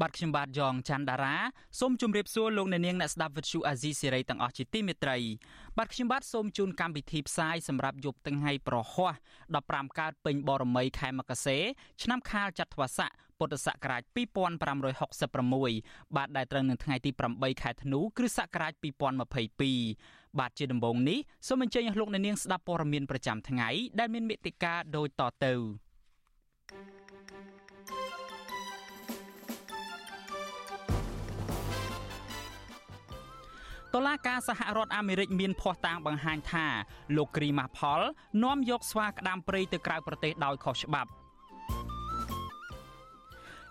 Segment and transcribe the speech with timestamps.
[0.00, 1.36] បាទខ្ញុំបាទយ៉ងច័ន្ទដារា
[1.80, 5.18] សូមជម្រាបសួរលោកអ្នកនាងអ្នកស្ដាប់វិទ្យុអាស៊ីសេរីទាំងអស់ជាទីមេត្រី
[5.78, 9.14] បាទខ្ញុំបាទសូមជូនកម្មវិធីផ្សាយសម្រាប់យប់ថ្ងៃប្រហ័ស
[9.56, 11.58] 15កើតពេញបរមីខែមករា
[12.02, 14.02] ឆ្នាំខាលចត្វាស័កពុទ្ធសករាជ
[15.28, 18.72] 2566បាទដែលត្រូវនៅថ្ងៃទី8ខែធ្នូគ្រិស្តសករាជ
[19.56, 25.54] 2022បាទជាដំបូងនេះសូមអញ្ជើញអស់លោកអ្នកនាងស្ដាប់ព័ត៌មានប្រចាំថ្ងៃដែលមានមេតិការដូចតទៅ
[26.68, 27.05] thank you
[33.96, 36.66] តុលាការសហរដ្ឋអាមេរិកមានភ័ស្តុតាងបង្ហាញថា
[37.16, 38.00] លោកគ្រីម៉ាស់ផល
[38.44, 41.10] នាំយកស្វាក្តាមព្រៃទៅក្រៅប្រទេសដោយខុសច្បាប់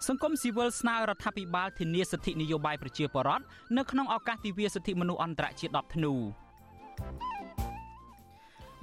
[0.07, 3.43] សង្គមស៊ីវិលស្នើរដ្ឋាភិបាលធានាសិទ្ធិនយោបាយប្រជាពលរដ្ឋ
[3.77, 6.13] នៅក្នុងឱកាសទិវាសិទ្ធិមនុស្សអន្តរជាតិ10ធ្នូ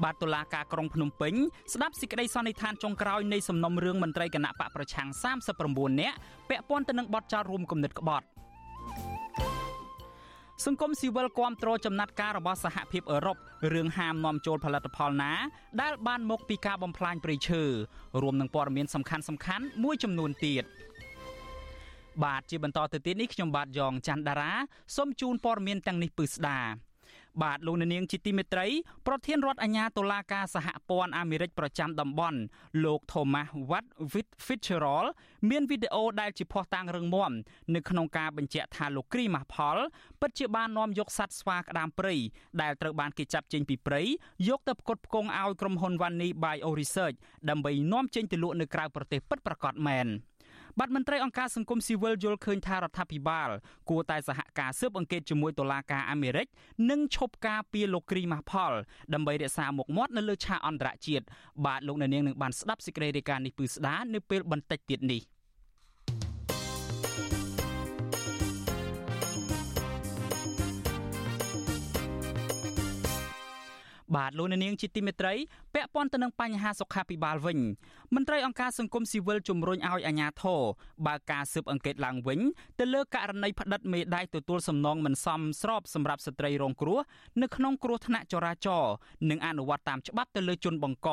[0.03, 1.35] បាទតុលាការក្រុងភ្នំពេញ
[1.75, 5.09] ស្ដាប់សេចក្តីសន្និដ្ឋានចុងក្រោយនៃសំណុំរឿងមន្ត្រីគណៈបកប្រឆាំង
[5.55, 6.17] 39នាក់
[6.49, 8.27] ពាក់ព័ន្ធទៅនឹងបទចោទរួមគំនិតក្បត់
[10.65, 13.37] សង្គមស៊ីវិលគាំទ្រចំណាត់ការរបស់សហភាពអឺរ៉ុប
[13.73, 15.33] រឿងហាមនាំចូលផលិតផលណា
[15.81, 17.63] ដែលបានមកពីការបំផ្លាញព្រៃឈើ
[18.23, 20.65] រួមនឹងព័ត៌មានសំខាន់សំខាន់មួយចំនួនទៀត
[22.25, 24.53] បាទជាបន្តទៅទៀតនេះខ្ញុំបាទយ៉ងច័ន្ទដារា
[24.97, 26.59] សូមជូនព័ត៌មានទាំងនេះពឺស្ដា
[27.43, 28.67] បាទលោកនាងជាទីមេត្រី
[29.07, 32.39] ប្រធានរដ្ឋអាជ្ញាតុលាការសហព័ន្ធអាមេរិកប្រចាំតំបន់
[32.85, 33.87] លោក Thomas Watt
[34.47, 35.09] Fitzgerald
[35.51, 37.33] មានវីដេអូដែលជាភស្តុតាងរឹងមាំ
[37.75, 39.79] នៅក្នុងការបញ្ជាក់ថាលោកគ្រីម៉ាស់ផល
[40.21, 42.15] ពិតជាបាននាំយកសត្វស្វាក្តាមព្រៃ
[42.63, 44.03] ដែលត្រូវបានគេចាប់ចេញពីព្រៃ
[44.49, 47.17] យកទៅផ្គត់ផ្គង់ឲ្យក្រុមហ៊ុន Vanni Bio Research
[47.49, 50.09] ដើម្បីនាំចេញទៅលក់នៅក្រៅប្រទេសពិតប្រាកដមែន។
[50.79, 53.51] បាទមន្ត្រីអង្គការសង្គមស៊ីវិលយល់ឃើញថារដ្ឋាភិបាល
[53.91, 56.47] គួរតែសហការស៊ើបអង្កេតជាមួយតុលាការអាមេរិក
[56.91, 58.73] និងឈប់ការពីលោកគ្រីម៉ាស់ផល
[59.15, 61.25] ដើម្បីរក្សាមុខមាត់នៅលើឆាកអន្តរជាតិ
[61.67, 65.23] បាទលោកអ្នកនាងនឹងបានស្ដាប់សេចក្តីរាយការណ៍នេះពឺស្ដានៅពេលបន្តិចទៀតនេះ
[74.17, 75.35] បាទលោកនាងជាទីមេត្រី
[75.75, 77.59] ពាក់ព័ន្ធទៅនឹងបញ្ហាសុខាភិបាលវិញ
[78.15, 80.61] មន្ត្រីអង្គការសង្គមស៊ីវិលជំរុញឲ្យអាជ្ញាធរ
[81.07, 82.41] បើកការស៊ើបអង្កេតឡើងវិញ
[82.79, 86.99] ទៅលើករណីផ្តិតមេដៃទទួលសំណងមិនសមស្របសម្រាប់ស្ត្រីរងគ្រោះ
[87.43, 88.93] នៅក្នុងគ្រោះថ្នាក់ចរាចរណ៍
[89.31, 91.09] និងអនុវត្តតាមច្បាប់ទៅលើជនបង្ក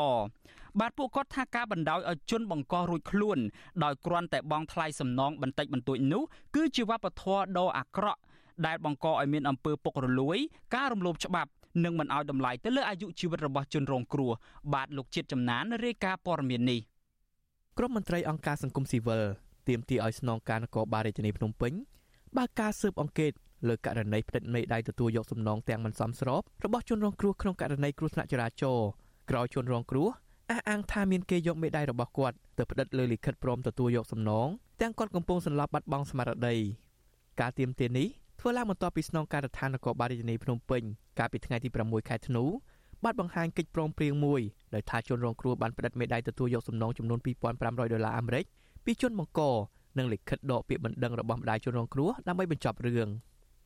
[0.80, 3.38] បាទពួកគាត់ថាការបណ្ដោយឲ្យជនបង្ករួចខ្លួន
[3.84, 6.24] ដោយគ្រាន់តែបង់ថ្លៃសំណងបន្តិចបន្តួចនោះ
[6.56, 8.20] គឺជាវប្បធម៌ដ៏អាក្រក់
[8.66, 10.38] ដែលបង្កឲ្យមានអំពើពុករលួយ
[10.76, 11.50] ការរំលោភច្បាប់
[11.84, 14.32] និងមិនឲ្យតម្លៃទៅលើអាយុជីវិតរបស់ជនរងគ្រោះ
[14.74, 16.80] បាទលោកជាតិចំណានរាយការណ៍ព័ត៌មាននេះ
[17.78, 19.24] ក្រុមមន្ត្រីអង្គការសង្គមស៊ីវិល
[19.68, 21.74] ទាមទារឲ្យស្នងការនគរបាលរាជធានីភ្នំពេញ
[22.38, 23.32] បើកការស៊ើបអង្កេត
[23.68, 28.88] លើករណីផ្តិតមេដៃទទួលយកសំណងទាំងមិនសមស្របរបស់ជនរងគ្រោះក្នុងករណីគ្រោះថ្នាក់ចរាចរណ៍
[29.30, 30.08] ក្រោយជនរងគ្រោះ
[30.50, 34.48] អះអាងថាមានគេយកមេដៃរបស់គាត់ទៅផ្តិតលើលិខិតព្រមទទួលយកសំណង
[34.82, 36.56] ទាំងគាត់កំពុងសន្លប់បាត់បង់ស្មារតី
[37.40, 38.08] ការទៀមទានេះ
[38.42, 40.84] ធ្វើឡើងបន្ទាប់ពីស្នងការដ្ឋាននគរបាលរាជធានីភ្នំពេញ
[41.20, 42.44] កាលពីថ្ងៃទី6ខែធ្នូ
[43.04, 44.42] បានបង្ហាញកិច្ចព្រមព្រៀងមួយ
[44.74, 47.20] ដោយថាជនរងគ្រោះបានផ្តិតមេដាយទទួលយកសំណងចំនួន
[47.56, 48.46] 2500ដុល្លារអាមេរិក
[48.86, 49.42] ពីជនបង្ក
[49.98, 53.10] និងលិខិតដកពាក្យបណ្ដឹងរបស់ម្ដាយជនរងគ្រោះដើម្បីបញ្ចប់រឿង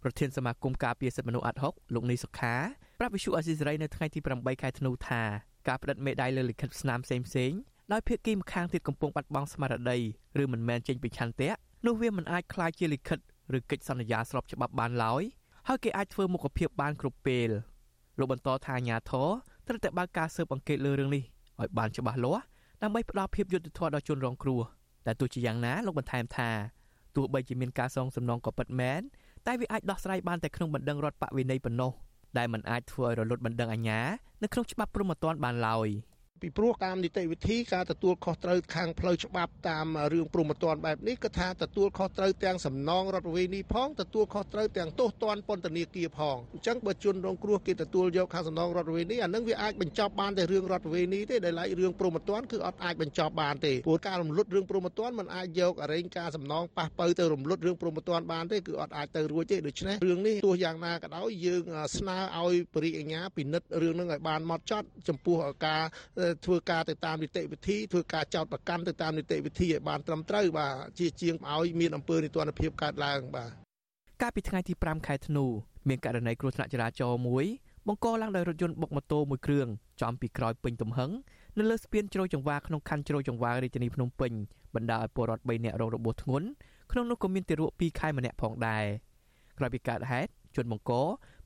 [0.03, 2.55] ប្រធានសមាគមការពារសិទ្ធិមនុស្សអាត់ហុកលោកនីសុខា
[2.99, 5.21] ប្រាប់វិសុអេស៊ីសរ៉ៃនៅថ្ងៃទី8ខែធ្នូថា
[5.67, 7.59] ការផ្តិតមេដាយលើលិខិតស្នាមផ្សេងៗ
[7.91, 9.99] ដោយភាគីម្ខាងទៀតកំពុងបាត់បង់ស្មារតី
[10.41, 11.53] ឬមិនមែនចេញពីឆន្ទៈ
[11.85, 13.19] នោះវាមិនអាចក្លាយជាលិខិត
[13.57, 15.23] ឬកិច្ចសន្យាស្របច្បាប់បានឡើយ
[15.67, 17.49] ហើយគេអាចធ្វើមុខភាពបានគ្រប់ពេល
[18.19, 19.29] លោកបន្តថាអាញាធរ
[19.67, 21.23] ត្រូវតែបើកការស៊ើបអង្កេតលើរឿងនេះ
[21.59, 22.43] ឲ្យបានច្បាស់លាស់
[22.81, 24.61] ដើម្បីផ្ដល់ភាពយុត្តិធម៌ដល់ជនរងគ្រោះ
[25.05, 26.49] តែទោះជាយ៉ាងណាលោកបន្ថែមថា
[27.15, 29.01] ទោះបីជាមានការសងសំណងក៏ពិតមែន
[29.47, 31.91] តែវាអាចដោះស្រាយបានតែក្នុងបណ្ដឹងរដ្ឋបវេណីប៉ុណ្ណោះ
[32.37, 33.99] ដែលมันអាចធ្វើឲ្យរលត់បណ្ដឹងអាញា
[34.43, 35.87] នៅក្នុងច្បាប់ព្រហ្មទណ្ឌបានឡើយ។
[36.43, 61.63] ពីព្រោះតាមនីតិវិធីការទទួលខុសត្រូវខាងផ្លូវច្បាប់តាមរឿងព្រហ្មទណ្ឌបែបនេះគឺថាទទួលខុសត្រូវទាំងសំណងរដ្ឋវិនីផងទទួលខុសត្រូវទាំងទោសទណ្ឌពន្ធនាគារផងអញ្ចឹងបើជនរងគ្រោះគេទទួលយកខាងសំណងរដ្ឋវិនីអានឹងវាអាចបញ្ចប់បានតែរឿងរដ្ឋវិនីទេដែលឡែករឿងព្រហ្មទណ្ឌគឺអត់អាចបញ្ចប់បានទេព្រោះការរំលត់រឿងព្រហ្មទណ្ឌมันអាចយកអរិញការសំណងប៉ះបើទៅរំលត់រឿងព្រហ្មទណ្ឌបានទេគឺអត់អាចទៅរួចទេដូច្នេះរឿងនេះទោះយ៉ាងណាក៏ដោយយើង
[61.97, 65.83] ស្នើឲ្យបរិយាញ្ញាពិនិត្យរឿងនឹងឲ្យបានម៉ត់ចត់ចំពោះការ
[66.45, 73.51] ធ្វើការទៅតាមនីតិវិធីធ្វើការចោតប្រកាន់ទៅតាមនីតិវិធីឲ្យបានត្រឹមត្រូវបាទជាជាងឲ្យមានអំពើនីតិរដ្ឋភាពកើតឡើងបាទ
[74.21, 75.45] កាលពីថ្ងៃទី5ខែធ្នូ
[75.89, 77.45] មានករណីគ្រោះថ្នាក់ចរាចរណ៍មួយ
[77.87, 79.67] បង្កឡើងដោយរថយន្តបុកម៉ូតូមួយគ្រឿង
[80.01, 81.11] ចំពីក្រោយពេញទំហឹង
[81.57, 84.31] នៅលើស្ពានជ្រោយចង្វាក្នុងខណ្ឌជ្រោយចង្វារាជធានីភ្នំពេញ
[84.75, 86.47] បណ្ដាលឲ្យពលរដ្ឋ3នាក់រងរបួសធ្ងន់
[86.91, 88.85] ក្នុងនោះក៏មានទារក2ខែម្នាក់ផងដែរ
[89.57, 90.91] ក្រោយពីកើតហេតុជនបង្ក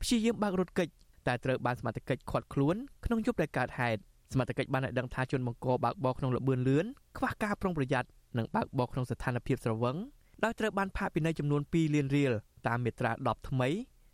[0.00, 0.92] ព្យាយាមបើករថកិច្ច
[1.26, 4.00] តែត្រូវបានសមត្ថកិច្ចឃាត់ខ្លួនក្នុងយប់ដែលកើតហេតុ
[4.32, 6.86] សមត្ថកិច្ចបានឲ្យដឹងថាជនបង្កបើកបរក្នុងលបឿនលឿន
[7.18, 8.08] ខ្វះការប្រុងប្រយ័ត្ន
[8.38, 9.96] និងបើកបរក្នុងស្ថានភាពស្រវឹង
[10.44, 12.32] ដោយត្រូវបានផាកពិន័យចំនួន2លានរៀល
[12.66, 13.68] តាមមាត្រា10ថ្មី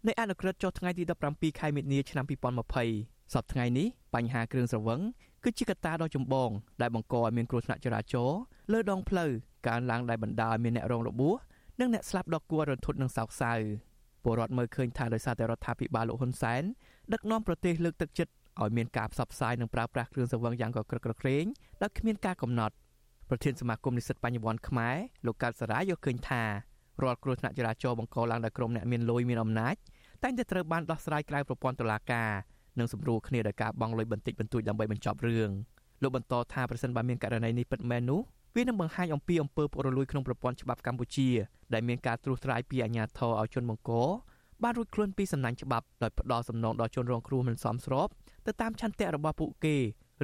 [0.07, 1.03] នៃអនុក្រឹត្យចុះថ្ងៃទី
[1.33, 5.01] 17ខែមិនិនាឆ្នាំ2020សប្តាហ៍ថ្ងៃនេះបញ្ហាគ្រឿងស្រវឹង
[5.45, 6.51] គឺជាកត្តាដ៏ចម្បង
[6.81, 8.39] ដែលបង្កឲ្យមានគ្រោះថ្នាក់ចរាចរណ៍
[8.73, 9.31] លើដងផ្លូវ
[9.67, 11.35] កើនឡើងដែលបណ្ដាលឲ្យមានអ្នករងរបួស
[11.81, 13.53] និងអ្នកស្លាប់ដ៏គួររន្ធត់និងសោកសៅ
[14.23, 16.63] ពលរដ្ឋមើលឃើញថាដោយសារតែរដ្ឋាភិបាលលោកហ៊ុនសែន
[17.13, 18.33] ដឹកនាំប្រទេសលើកទឹកចិត្ត
[18.63, 21.45] ឲ្យមានការផ្សព្វផ្សាយនិងប្រើប្រាស់គ្រឿងស្រវឹងយ៉ាងកក្រឹកក្រក្រែង
[21.83, 22.75] ដោយគ្មានការកំណត់
[23.29, 24.97] ប្រធានសមាគមនិស្សិតបញ្ញវន្តខ្មែរ
[25.27, 26.43] លោកកើតសារាយល់ឃើញថា
[27.03, 29.75] រាល់គ្រោះថ្នាក់ចរាចរណ៍បង្កឡើងដោយក្រុមអ្នកមានលុយមានអំណាច
[30.23, 32.31] តែងតែត្រូវបានដោះស្រាយក្រៅប្រព័ន្ធតុលាការ
[32.79, 35.51] និងសម្រួលគ្នាដោយការបង់លុយបន្តិចបន្តួចដើម្បីបញ្ចប់រឿង
[36.03, 38.21] លោកបន្តថាប្រសិនបើមានករណីនេះពិតមែននោះ
[38.57, 41.29] វានឹងបង្ហាញអំពីអំពើពុករលួយក្នុងប្រព័ន្ធច្បាប់កម្ពុជា
[41.73, 43.93] ដែលមានការត្រួសត្រាយពីអាជ្ញាធរឲ្យជនបង្ក
[44.63, 48.09] បានរួចខ្លួនពីសំណាញ់ច្បាប់ដោយផ្ដោតសំណងដល់ជនរងគ្រោះមិនសមស្រប
[48.47, 49.77] ទៅតាមឆន្ទៈរបស់ពួកគេ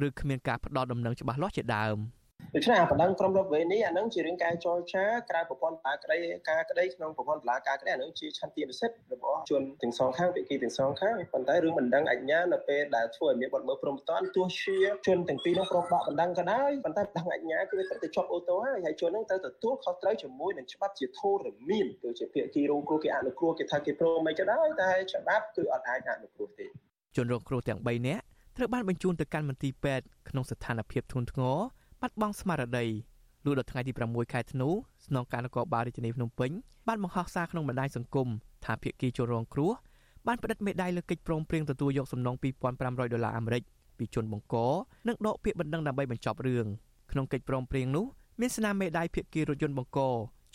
[0.05, 1.99] ឬគ្មានការផ្ដោតដំណឹងច្បាស់លាស់ជាដើម។
[2.55, 6.17] ដូច្នេះអាបណ្ដឹងក្រុមរដ្ឋវេនេះអានឹងជារឿងការចរចាក្រៅប្រព័ន្ធតាក្តី
[6.49, 14.77] ការក្តីក្នុងប្រព័ន្ធតុលាការក្តីអានឹងជាឆន្ទៈនិស្សិតរបស់ជនទាំងសងខាងភាគីទាំងសងខាងប៉ុន្តែរឿងបណ្ដឹងអញ្ញានៅពេលដែលធ្វើឲ្យមានបទល្មើសព្រមតាន់ទោះជា
[15.07, 26.67] ជនទាំងពីរនោះប្រកបបណ្ដឹងក៏ដោយប៉ុន្តែបណ្ដឹងអញ្ញាគឺវាត្រូវតែជាប់អូតូហើយហើយជននឹងត្រូវទទួលខុសត្រូវជាមួយនឹងច្បាប់ជាធរមានគឺជាភាគីរងគ្រោះគេអនុគ្រោះគេថាគេព្រមមិនក៏ដោយតែច្បាប់គឺអត់អាចអនុគ្រោះទេ
[27.15, 28.23] ជនរងគ្រោះទាំង3នាក់
[28.57, 31.57] ត្រូវបានបញ្ជូនទៅកាន់មន្ទីរពេទ្យក្នុងស្ថានភាពធ្ងន់ធ្ងរ
[32.01, 32.85] បាត់បង់ស្មារតី
[33.45, 34.69] លុះដល់ថ្ងៃទី6ខែធ្នូ
[35.05, 36.51] ស្នងការនគរបាលរាជធានីភ្នំពេញ
[36.87, 38.27] បានបង្ហោះសារក្នុងបណ្ដាញសង្គម
[38.65, 39.71] ថាភាគីជនរងគ្រោះ
[40.27, 42.35] បានផ្តិតមេដាយលើកិច្ចព្រមព្រៀងទទួលយកសំណង
[42.73, 43.63] 2500ដុល្លារអាមេរិក
[43.97, 44.55] ពីជនបង្ក
[45.07, 46.65] និងដកពាក្យបណ្ដឹងដើម្បីបញ្ចប់រឿង
[47.11, 48.05] ក្នុងកិច្ចព្រមព្រៀងនោះ
[48.39, 49.99] មានស្នាមមេដាយភាគីរថយន្តបង្ក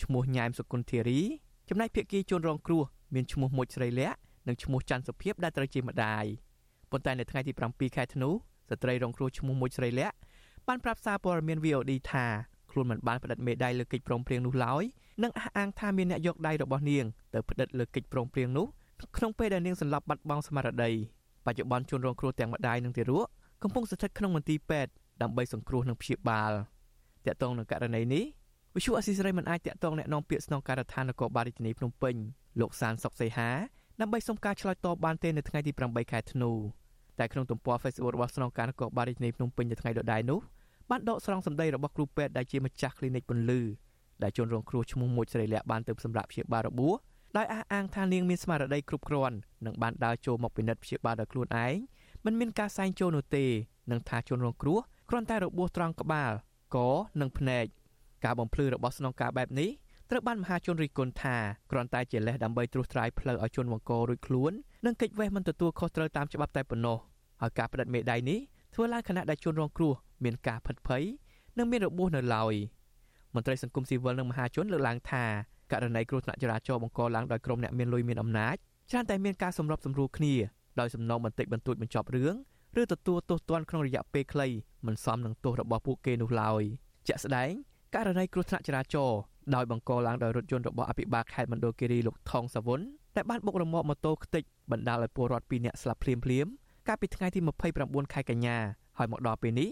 [0.02, 1.20] ឈ្មោះញ៉ែមសុគន្ធារី
[1.68, 2.82] ចំណែកភាគីជនរងគ្រោះ
[3.14, 4.16] មានឈ្មោះមុជស្រីលក្ខ
[4.48, 6.24] និងឈ្មោះច័ន្ទសុភាពដែលត្រូវជាម្ដាយ
[6.91, 8.29] ប៉ុន្តែនៅថ្ងៃទី7ខែធ្នូ
[8.69, 10.15] ស្ត្រីរងគ្រោះឈ្មោះមុជស្រីលក្ខ
[10.67, 12.25] បានប្រាប់សារព័ត៌មាន VOD ថា
[12.71, 14.83] ខ្លួនមិនបានផ្តិតមេដាយលើកិច្ចព្រមព្រៀងនោះឡើយ
[15.23, 18.67] និងអះអាងថាមានអ្នកយកដៃរបស់នាងទៅផ្តិតលើកិច្ចព្រមព្រៀងនោះ
[19.17, 20.91] ក្នុងពេលដែលនាងសន្លប់បាត់បង់ស្មារតី
[21.45, 23.27] បច្ចុប្បន្នជនរងគ្រោះទាំងម្ដាយនិងទារក
[23.63, 24.91] កំពុងស្ថិតក្នុងមន្ទីរពេទ្យ
[25.21, 26.51] ដើម្បីសង្គ្រោះនិងព្យាបាល
[27.25, 28.23] តាក់ទងនឹងករណីនេះ
[28.75, 32.15] វិសុអស៊ីសេរីមិនអាចតាក់ទងแนะនាំពាក្យស្នងការដ្ឋាននគរបាលរាជធានីភ្នំពេញ
[32.59, 33.49] លោកសានសុកសីហា
[34.00, 36.50] ដើម្បីសុំការឆ្លើយតបបានទេនៅថ្ងៃទី8ខែធ្នូ
[37.18, 40.40] តែក្នុងទំព័រ Facebook របស់ស្នងការនគរបាលរាជធានីភ្នំពេញនៅថ្ងៃដដែលនោះ
[40.90, 43.60] បានដកស្រង់សម្ដីរបស់គ្រូពេទ្យដែលជាម្ចាស់ clinic ពន្លឺ
[44.22, 46.96] ដែលជនរងគ្រោះឈ្មោះមួយស្រីលក្ខបានទៅសម្រាប់ព្យាបាលរបួស
[47.36, 51.74] ដោយអះអាងថានាងមានស្មារតីគ្រប់គ្រាន់និងបានដើរចូលមកពិនិត្យព្យាបាលដោយខ្លួនឯង
[52.24, 53.44] មិនមានការសែងចូលនោះទេ
[53.90, 54.78] និងថាជនរងគ្រោះ
[55.10, 56.32] គ្រាន់តែរបួសត្រង់ក្បាល
[56.74, 56.78] ក
[57.20, 57.64] និងភ្នែក
[58.24, 59.70] ការបំភ្លឺរបស់ស្នងការបែបនេះ
[60.10, 61.36] ត្រូវបានមហាជនរិះគន់ថា
[61.70, 64.52] គ្រាន់តែជាលេសដើម្បីត្រួសត្រាយផ្លូវឲ្យជនវង្ករួចខ្លួន
[64.86, 66.98] និងកិច្ចវេះមិនទទួលខុសត្រូវតាមច្បាប់តែប៉ុណ្ណោះ
[67.40, 68.38] ហើយការផ្តិតមេដៃនេះ
[68.74, 69.92] ធ្វើឡើងខណៈដែលជនរងគ្រោះ
[70.24, 71.04] មានការផិតភ័យ
[71.58, 72.54] និងមានរបួសនៅឡើយ
[73.34, 75.24] មន្ត្រីសង្គមស៊ីវិលនិងមហាជនលើកឡើងថា
[75.72, 78.56] ករណីគ្រោះថ្នាក់ចរាចរណ៍បង្កឡើងដោយក្រុមអ្នកមានលុយមានអំណាច
[78.90, 80.34] ច្រើនតែមានការសម្របសម្រួលគ្នា
[80.80, 82.34] ដោយសំណងបន្តិចបន្តួចបញ្ចប់រឿង
[82.80, 84.48] ឬទទួលទោសទណ្ឌក្នុងរយៈពេលខ្លី
[84.86, 86.62] មិនសមនឹងទោសរបស់ពួកគេនោះឡើយ
[87.06, 87.50] ជាក់ស្ដែង
[87.94, 89.20] ករណីគ្រោះថ្នាក់ចរាចរណ៍
[89.54, 92.80] ដោយបង្កឡើងដោយរថយន្តរបស់អភិបាលខេត្តមណ្ឌលគិរីលោកថងសាវុន
[93.16, 96.52] ដែលបានបុករមាក់ម៉ូតូខ្ទេចបណ្ដាលឲ្យពលរដ្ឋ2នាក់ស្លាប់ភ្លាមៗ
[96.88, 97.40] កាលពីថ្ងៃទី
[97.76, 98.56] 29ខែកញ្ញា
[98.98, 99.68] ហើយមកដល់ពេលនេះ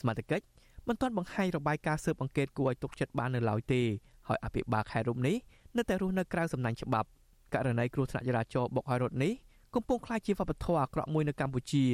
[0.00, 0.42] សមាជិក
[0.88, 3.82] មិនទាន់បង្ហាញរបាយការណ៍ស៊ើបអង្កេតគួរឲ្យទុកចិត្តបាននៅឡើយទេ
[4.28, 5.36] ហើយអភិបាលខេត្តរូបនេះ
[5.76, 7.08] នៅតែរស់នៅក្រៅសំណាញ់ច្បាប់
[7.54, 9.32] ករណីគ្រោះថ្នាក់ចរាចរណ៍បុកឲ្យរថនេះ
[9.74, 11.84] កំពុងក្លាយជាវប្បធម៌អាក្រក់មួយនៅកម្ពុជា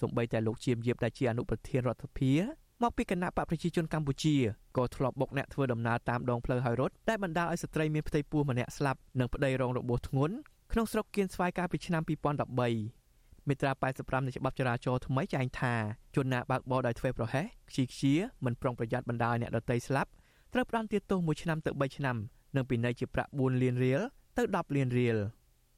[0.00, 4.34] សូម្បីតែលោកជាមយាបដែលជាអនុប្រធានរដ្ឋាភិបាល មកពីគណៈបកប្រជាជនកម្ពុជា
[4.76, 10.34] ក៏ធ្លាប់បុកអ្នកធ្វើដំណើរតាមដងផ្លូវហើយរត់ដែលបណ្ដាលឲ្យស្ត្រីមានផ្ទៃពោះម្នាក់ស្លាប់និងប្តីរងរបួសធ្ងន់
[10.72, 12.02] ក្នុងស្រុកគៀនស្វាយកាលពីឆ្នាំ
[12.74, 15.74] 2013មាត្រា85នៃច្បាប់ចរាចរណ៍ថ្មីចែងថា
[16.16, 20.10] ជនណាបើកបរដោយធ្វេសប្រហែសខ្ជិលខ្ជាមិនប្រុងប្រយ័ត្នបណ្ដាលឲ្យអ្នកដទៃស្លាប់
[20.54, 22.16] ត្រូវផ្តន្ទាទោស1ឆ្នាំទៅ3ឆ្នាំ
[22.56, 24.00] និងពិន័យជាប្រាក់4លានរៀល
[24.36, 25.16] ទៅ10លានរៀល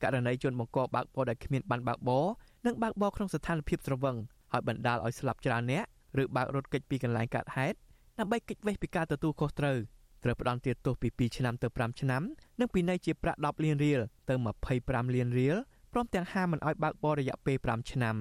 [0.02, 2.26] ករណីជនបង្កបើកបរដែលគ្មានបានបើកបរ
[2.66, 4.16] និងបើកបរក្នុងស្ថានភាពស្រវឹង
[4.52, 5.84] ហើយបណ្ដាលឲ្យស្លាប់ច្រើនអ្នក
[6.22, 7.76] ឬបើករថគេចពីកន្លែងកើតហេតុ
[8.18, 9.78] ដើម្បីគេចវេះពីការទទួលខុសត្រូវ
[10.24, 12.22] ត្រូវផ្តន្ទាទោសពី2ឆ្នាំទៅ5ឆ្នាំ
[12.60, 14.34] និងពិន័យជាប្រាក់10លានរៀលទៅ
[14.74, 15.56] 25លានរៀល
[15.92, 18.16] ព្រមទាំងហាមមិនឲ្យបើកបររយៈពេល5ឆ្នាំ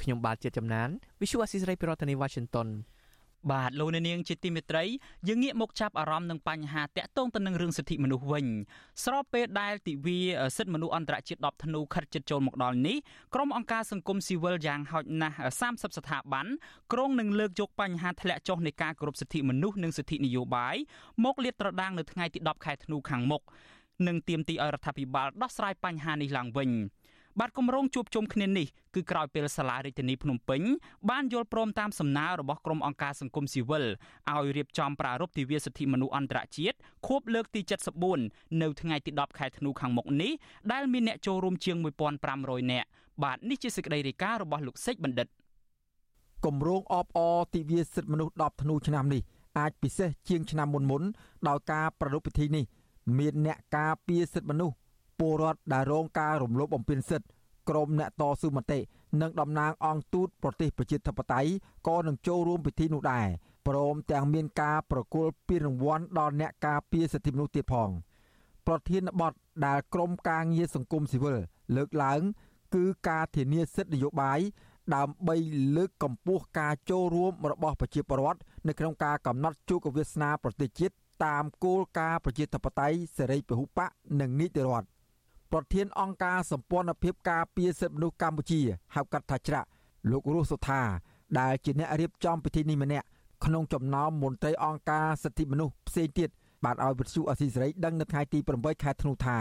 [0.00, 0.88] ខ្ញុំបាទជាចំណាន
[1.20, 2.68] Visual Assisray ពីរដ្ឋធានី Washington
[3.52, 4.84] បាទលោកនាងជាទីមេត្រី
[5.28, 8.46] យើងងាកមកចាប់អារម្មណ៍នឹងបញ្ហាតាក់ទងទៅនឹងរឿងសិទ្ធិមនុស្សវិញ
[9.04, 10.18] ស្របពេលដែលទិវា
[10.56, 12.96] សិទ្ធិមនុស្សអន្តរជាតិ10ធ្នូខិតជិតចូលមកដល់នេះ
[13.34, 16.46] ក្រុមអង្គការសង្គមស៊ីវិលយ៉ាងហោចណាស់30ស្ថាប័ន
[16.92, 20.76] ក្រុងនឹងលើកយកបញ្ហាធ្លាក់ចុះនៃការគោរពសិទ្ធិមនុស្សនិងសិទ្ធិនយោបាយ
[21.24, 23.42] មកលាតត្រដាងនៅថ្ងៃទី10ខែធ្នូខាងមុខ
[24.06, 26.70] និងទាមទារឲ្យរដ្ឋាភិបាលដោះស្រាយបញ្ហានេះឡើងវិញ។
[27.40, 30.62] បាទគម្រោងជួបជុំគ្នានេះគឺក្រោយពេលសាលារាជធានីភ្នំពេញ
[31.10, 33.84] បានយល់ព្រមតាមសំណើរបស់ក្រុមអង្គការសង្គមស៊ីវិល
[34.30, 36.76] ឲ្យរៀបចំប្រារព្ធទិវាសិទ្ធិមនុស្សអន្តរជាតិ
[37.06, 37.60] ខួបលើកទី
[38.12, 40.32] 74នៅថ្ងៃទី10ខែធ្នូខាងមុខនេះ
[40.72, 41.76] ដែលមានអ្នកចូលរួមជាង
[42.24, 42.88] 1500នាក់
[43.22, 45.28] បាទនេះជាសេចក្តីរាយការណ៍របស់លោកសេចបណ្ឌិត
[46.44, 49.22] គម្រោងអបអរទិវាសិទ្ធិមនុស្ស10ធ្នូឆ្នាំនេះ
[49.58, 51.02] អាចពិសេសជាងឆ្នាំមុនមុន
[51.48, 52.64] ដោយការប្រារព្ធពិធីនេះ
[53.18, 54.74] មានអ្នកការពារសិទ្ធិមនុស្ស
[55.18, 57.28] ពលរដ្ឋដែលរងការរំលោភបំពានសិទ្ធិ
[57.68, 58.80] ក្រមអ្នកតស៊ូមតិ
[59.20, 61.50] និងតំណាងអង្គទូតប្រទេសប្រជាធិបតេយ្យ
[61.88, 63.26] ក៏នឹងចូលរួមពិធីនោះដែរ
[63.66, 67.90] ព្រមទាំងមានការប្រគល់ពានរង្វាន់ដល់អ្នកការពារសិទ្ធិមនុស្សទៀតផង
[68.66, 69.32] ប្រធានបទ
[69.66, 71.38] ដែលក្រមការងារសង្គមស៊ីវិល
[71.76, 72.20] លើកឡើង
[72.74, 74.40] គឺការធានាសិទ្ធិនយោបាយ
[74.94, 75.36] ដើម្បី
[75.76, 80.94] លើកកម្ពស់ការចូលរួមរបស់ប្រជាពលរដ្ឋនៅក្នុងការកំណត់ជោគវាសនាប្រទេសជាតិ
[81.24, 84.86] តាមគោលការណ៍ប្រជាធិបតេយ្យសេរីពហុបកនិងនីតិរដ្ឋ
[85.52, 88.60] ប្រធានអង្គការសម្ព័ន្ធភាពការពារសិទ្ធិមនុស្សកម្ពុជា
[88.94, 89.68] ហៅកាត់ថាច្រាក់
[90.10, 90.82] លោករស់សុថា
[91.38, 93.06] ដែលជាអ្នករៀបចំពិធីនេះម្នាក់
[93.44, 96.28] ក្នុងចំណោមមន្ត្រីអង្គការសិទ្ធិមនុស្សផ្សេងទៀត
[96.64, 99.36] បានឲ្យវិទ្យុអស៊ីសេរីដឹងនៅថ្ងៃទី8ខែធ្នូថា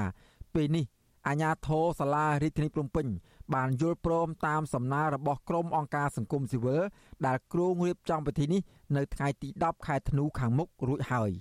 [0.53, 0.85] ពេលនេះ
[1.27, 3.07] អាញាធរសាលារាជធានីភ្នំពេញ
[3.53, 6.81] បានយល់ព្រមតាមសំណើរបស់ក្រុមអង្គការសង្គមស៊ីវិល
[7.25, 8.61] ដែលគ្រោងរៀបចំពិធីនេះ
[8.95, 11.31] នៅថ្ងៃទី10ខែធ្នូខាងមុខរួចហើយ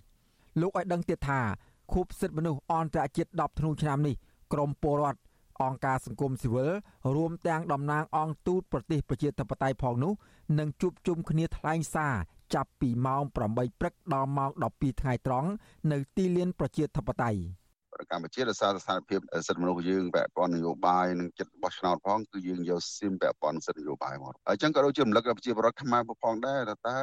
[0.61, 1.41] លោកឲ្យដឹងទៀតថា
[1.93, 4.15] ខួបសិទ្ធិមនុស្សអន្តរជាតិ10ធ្នូឆ្នាំនេះ
[4.55, 5.21] ក្រមពលរដ្ឋ
[5.63, 6.73] អង្គការសង្គមស៊ីវិល
[7.17, 10.13] រួមទាំងតំណាងអង្គទូតប្រទេសប្រជាធិបតេយ្យផងនោះ
[10.59, 12.15] នឹងជួបជុំគ្នាថ្លែងសារ
[12.55, 13.35] ចាប់ពីម៉ោង8
[13.81, 15.49] ព្រឹកដល់ម៉ោង12ថ្ងៃត្រង់
[15.93, 17.41] នៅទីលានប្រជាធិបតេយ្យ
[18.11, 26.99] កម្ពុជាដោយសារស្ថានភាពសិទ្ធិមនុស្សយើងពាក់ព័ន្ធនយោបាយនិងចិត្តបោះឆ្នោតផងគឺយើងយកសៀមពាក់ព័ន្ធសិទ្ធិនយោបាយមកហើយចឹងក៏ដូចជារំលឹកដល់ប្រជាពលរដ្ឋខ្មែរផងដែរថាតើ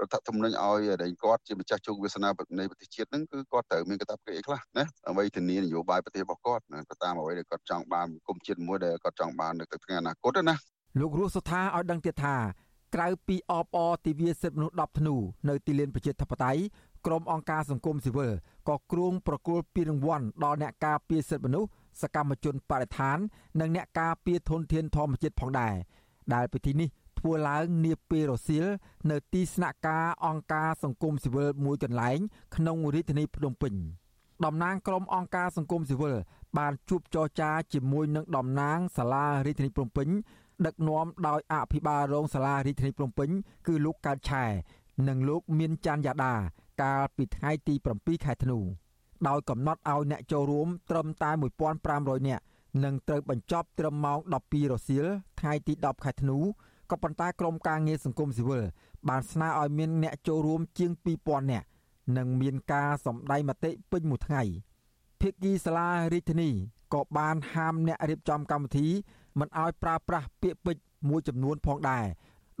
[0.00, 10.54] រដ្ឋធម្មនុញ្ញឲ្យដែលគាត់ជាម្ចាស់ជោគវាសនានៃប្រទេសជាតិហ្នឹងគឺគាត់ត្រូវមានកាតព្វកិច្ចអីខ្លះណាដើម្បីធានានយោបាយប្រទេសរបស់គាត់ទៅតាមអ្វីដែលគាត់ចង់បានគុំជាតិមួយដែលគាត់ចង់បាននៅថ្ងៃអនាគតណា
[11.00, 12.36] លោករស់សុថាឲ្យដឹងទៀតថា
[12.94, 15.14] ក្រៅពីអបអទិវាសិទ្ធិមនុស្ស10ធ្នូ
[15.48, 16.62] នៅទីលានប្រជាធិបតេយ្យ
[17.06, 18.32] ក្រុមអង្គការសង្គមស៊ីវិល
[18.68, 21.68] ក៏គ្រងប្រគល់ពានរង្វាន់ដល់អ្នកការពារសិទ្ធិមនុស្ស
[22.02, 23.18] សកម្មជនបរិស្ថាន
[23.60, 25.74] និងអ្នកការពារធនធានធម្មជាតិផងដែរ
[26.34, 28.66] ដែលពិធីនេះធ្វើឡើងនាពេលរសៀល
[29.10, 32.18] នៅទីស្នាក់ការអង្គការសង្គមស៊ីវិលមួយកន្លែង
[32.56, 33.74] ក្នុងរាជធានីភ្នំពេញ
[34.44, 36.16] តំណាងក្រុមអង្គការសង្គមស៊ីវិល
[36.58, 40.08] បានជួបចរចាជាមួយនឹងតំណាងសាលារាជធានីភ្នំពេញ
[40.66, 43.28] ដឹកនាំដោយអភិបាលរងសាលារាជធានីភ្នំពេញ
[43.66, 44.44] គឺលោកកើតឆែ
[45.08, 46.34] និងលោកមានច័ន្ទយ៉ាដា
[46.82, 48.58] កាលពីថ្ងៃទី7ខែធ្នូ
[49.28, 51.30] ដោយកំណត់ឲ្យអ្នកចូលរួមត្រឹមតែ
[51.78, 52.42] 1500នាក់
[52.84, 55.06] និងត្រូវបញ្ចប់ត្រឹមម៉ោង12រសៀល
[55.40, 56.38] ថ្ងៃទី10ខែធ្នូ
[56.90, 58.62] ក៏ប៉ុន្តែក្រមការងារសង្គមស៊ីវិល
[59.08, 60.90] បានស្នើឲ្យមានអ្នកចូលរួមជាង
[61.22, 61.66] 2000នាក់
[62.16, 64.42] និងមានការសម្ដែងមតិពេញមួយថ្ងៃ
[65.20, 66.50] ភិក្ខីសាលារាជធានី
[66.94, 68.88] ក៏បានហាមអ្នករៀបចំកម្មវិធី
[69.38, 72.04] មិនឲ្យប្រើប្រាស់ពាក្យពេចន៍មួយចំនួនផងដែរ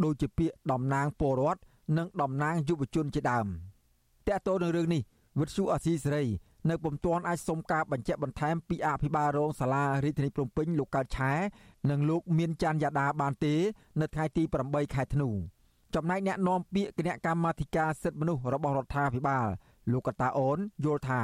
[0.04, 1.60] ដូចជាពាក្យតំណាងពលរដ្ឋ
[1.98, 3.46] និងតំណាងយុវជនជាដើម
[4.28, 5.02] តើតើនឹងរឿងនេះ
[5.40, 6.24] វិទ្យុអាស៊ីសេរី
[6.70, 11.32] នៅពុំទាន់អាចសុំការបញ្ជាក់បន្ថែមពីអភិបាលរងសាលារាជធានីភ្នំពេញលោកកើតឆែ
[11.90, 13.54] និងលោកមានច័ន្ទយ៉ាដាបានទេ
[14.00, 15.28] នៅថ្ងៃទី8ខែធ្នូ
[15.94, 19.46] ចំណែកអ្នកនាំពាក្យគណៈកម្មាធិការសិទ្ធិមនុស្សរបស់រដ្ឋាភិបាល
[19.92, 21.22] លោកកតាអូនយល់ថា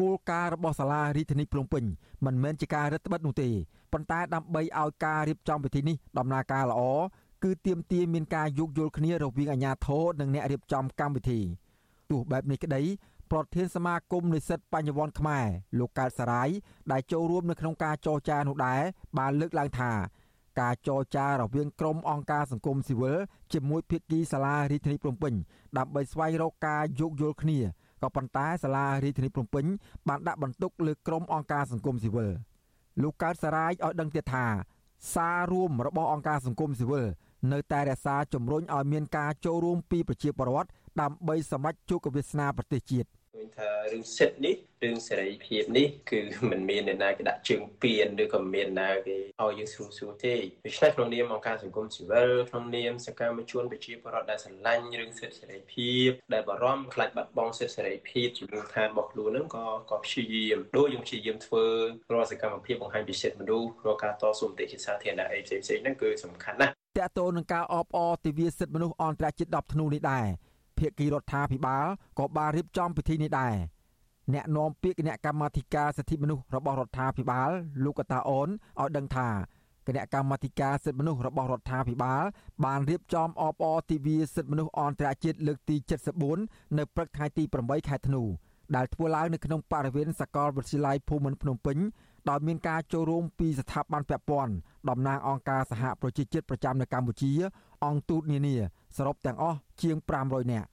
[0.00, 1.84] គោលការណ៍របស់សាលារាជធានីភ្នំពេញ
[2.24, 3.48] មិនមែនជាការរឹតបន្តឹងនោះទេ
[3.92, 6.82] ប៉ុន្តែដើម្បីឲ្យការរៀបចំពិធីនេះដំណើរការល្អ
[7.44, 11.40] គឺទាមទារមានការយោគយល់គ្នារវាងអាជ្ញាធរនិងអ្នករៀបចំកម្មវិធី
[12.10, 12.82] ទោះបែបនេះក្តី
[13.30, 15.46] ប្រធានសមាគមនិស្សិតបញ្ញវន្តខ្មែរ
[15.78, 16.48] លោកកើតសារាយ
[16.92, 18.80] ដែលចូលរួមនៅក្នុងការចរចានោះដែរ
[19.18, 19.92] បានលើកឡើងថា
[20.60, 23.16] ការចរចារវាងក្រុមអង្គការសង្គមស៊ីវិល
[23.52, 25.34] ជាមួយភាគីសាលារាជធានីភ្នំពេញ
[25.78, 27.58] ដើម្បីស្វែងរកការយោគយល់គ្នា
[28.02, 29.64] ក៏ប៉ុន្តែសាលារាជធានីភ្នំពេញ
[30.08, 32.30] បានដាក់បន្ទុកលើក្រុមអង្គការសង្គមស៊ីវិល
[33.02, 34.46] លោកកើតសារាយឲ្យដឹងទៀតថា
[35.14, 37.06] សាររួមរបស់អង្គការសង្គមស៊ីវិល
[37.52, 40.68] នៅតែរក្សាជំរុញឲ្យមានការចូលរួមពីប្រជាពលរដ្ឋ
[41.00, 46.20] ដើម្បីសម្រេចជោគវាសនាប្រទេសជាតិឃើញថារឿងសិទ្ធិនេះរឿងសេរីភាពនេះគឺ
[46.50, 50.34] មិនមានអ្នកណាគេដាក់ជើងពៀនឬក៏មានណាគេឲ្យយើងស្រួលស្រួលទេ
[50.64, 61.64] ដូច្នេះក្នុងនាមអង្គការសង្គមស៊ីវិលក្នុងនាមសកម្មជនប្រជាពលរដ្ឋដែលស្រឡាញ់រឿងសិទ្ធិសេរីភាពដែលបារម្ភខ្លាចបាត់បង់សិទ្ធិសេរីភាពជាមូលដ្ឋានរបស់ខ្លួនហ្នឹងក៏ក៏ព្យាយាមដូចយើងព្យាយាមធ្វើ
[62.12, 70.26] រាល់សកម្មភាពបង្ហាញពីសិទ្ធិមនុស្សរាល់ការតស៊ូមតិជាសាធារណៈអីផ្សេងៗហ្នឹងគឺសំខាន់ណាស់តកតូននឹងការអបអរទិវាសិទ្ធិមនុស្សអន្តរជាតិ10ធ្នូនេះដែរ
[70.84, 71.86] ភាគីរដ្ឋាភិបាល
[72.18, 73.54] ក៏បានរៀបចំពិធីនេះដែរ
[74.34, 77.50] អ្នកនាំពាក្យគណៈកម្មាធិការសិទ្ធិមនុស្សរបស់រដ្ឋាភិបាល
[77.84, 78.48] លោកកតាអូន
[78.80, 79.28] ឲ្យដឹងថា
[79.86, 82.22] គណៈកម្មាធិការសិទ្ធិមនុស្សរបស់រដ្ឋាភិបាល
[82.64, 85.76] បានរៀបចំអបអរទិវាសិទ្ធិមនុស្សអន្តរជាតិលើកទី
[86.26, 88.22] 74នៅព្រឹកថ្ងៃទី8ខែធ្នូ
[88.76, 91.78] ដែលធ្វើឡើងនៅក្នុងបរិវេណសាកលវិទ្យាល័យភូមិន្ទភ្នំពេញ
[92.30, 94.52] ដោយមានការចូលរួមពីស្ថាប័នពាក់ព័ន្ធ
[94.88, 97.32] តំណាងអង្គការសហប្រជាជាតិប្រចាំនៅកម្ពុជា
[97.84, 98.56] អង្គទូតនានា
[98.96, 100.68] សរុបទាំងអស់ជាង500នាក់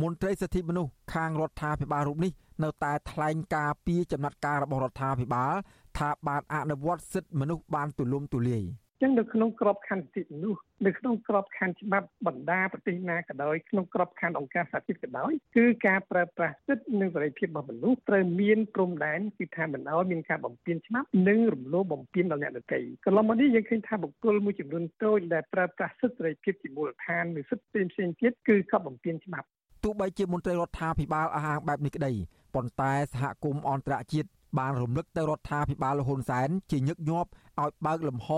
[0.00, 2.32] មន្ត្រីសិទ្ធិមនុស្សខាងរដ្ឋាភិបាលរូបនេះ
[2.64, 5.54] នៅតែថ្លែងការពីចំណាត់ការរបស់រដ្ឋាភិបាល
[5.98, 8.64] ថាបានអនុវត្តសិទ្ធិមនុស្សបានទូលំទូលាយ
[9.02, 29.46] ចឹងនៅក្នុងក្របខ័ណ្ឌសិទ្ធិមនុស្សនៅក្នុងក្របខ័ណ្ឌច្បាប់បណ្ដាប្រទេសណាក៏ដោយក្នុងក្របខ័ណ្ឌអង្គការសហជីវក៏ដោយគឺការប្រើប្រាស់សិទ្ធិនិងសេរីភាពរបស់មនុស្សត្រូវមានព្រំដែនគឺថាមិនឲ្យមានការបំពានច្បាប់និងរំលោភបំពានដល់អ្នកដទៃកន្លងមកនេះយើងឃើញថាបុគ្គលមួយចំនួនតូចដែលប្រើប្រាស់សិទ្ធិសេរីភាពជាមូលដ្ឋានឬសិទ្ធិផ្សេងៗទៀតគឺកប់បំពានច្បាប់
[29.84, 32.12] ទោះបីជាមន្ត្រីរដ្ឋាភិបាលអះអាងបែបនេះក្តី
[32.54, 37.28] ប៉ុន្តែសហគមន៍អន្តរជាតិបានរំលឹកទៅរដ្ឋាភិបាលលហ៊ុនសែនជាញឹកញាប់
[37.62, 38.28] ឲ្យបើកលំហ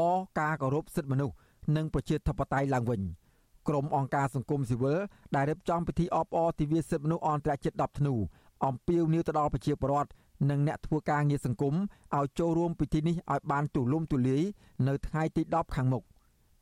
[0.40, 1.34] ការគោរពសិទ្ធិមនុស្ស
[1.76, 3.00] និងប្រជាធិបតេយ្យឡើងវិញ
[3.68, 4.98] ក្រុមអង្គការសង្គមស៊ីវិល
[5.34, 8.14] ដែលរៀបចំពិធីអបអរទិវាសិទ្ធិមនុស្សអន្តរជាតិ10ធ្នូ
[8.66, 10.10] អំពាវនាវទៅដល់ប្រជាពលរដ្ឋ
[10.50, 11.74] និងអ្នកធ្វើការងារសង្គម
[12.16, 14.42] ឲ្យចូលរួមពិធីនេះឲ្យបានទូលំទូលាយ
[14.88, 16.02] នៅថ្ងៃទី10ខាងមុខ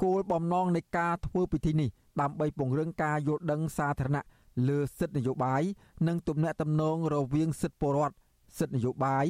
[0.02, 1.88] គោលបំណងនៃការធ្វើពិធីនេះ
[2.20, 4.24] ដើម្បីពង្រឹងការយល់ដឹងសាធារណៈ
[4.68, 5.62] លើសិទ្ធិនយោបាយ
[6.08, 8.16] និងទំនាក់ទំនងរវាងសិទ្ធិពលរដ្ឋ
[8.58, 9.26] សិទ្ធិនយោបាយ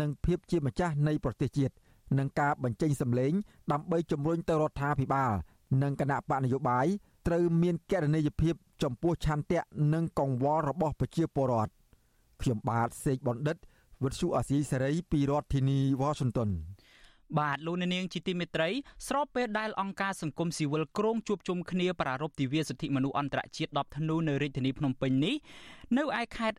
[0.00, 1.74] និងភាពជាម្ចាស់នៃប្រទេសជាតិ
[2.18, 3.32] និងការបញ្ចេញសម្លេង
[3.72, 5.32] ដើម្បីជំរុញទៅរដ្ឋាភិបាល
[5.82, 6.86] និងគណៈបកនយោបាយ
[7.26, 9.60] ត្រូវមានគណនេយ្យភាពចំពោះឆន្ទៈ
[9.94, 11.72] និងកង្វល់របស់ប្រជាពលរដ្ឋ
[12.40, 13.56] ខ្ញុំបាទសេកបណ្ឌិត
[14.02, 16.50] វិទ្យុអាស៊ីសេរីពីរដ្ឋធានីវ៉ាស៊ីនតោន
[17.38, 18.70] បាទលោកនាងជាទីមេត្រី
[19.08, 25.34] ស្របពេលដែលអង្គការសង្គមស៊ីវិលក្រុងជួបជុំគ្នាប្រារព្ធទិវាសិទ្ធិមនុស្សអន្តរជាតិ10ធ្នូនៅរាជធានីភ្នំពេញនេះ
[25.98, 26.58] នៅឯខេត្ត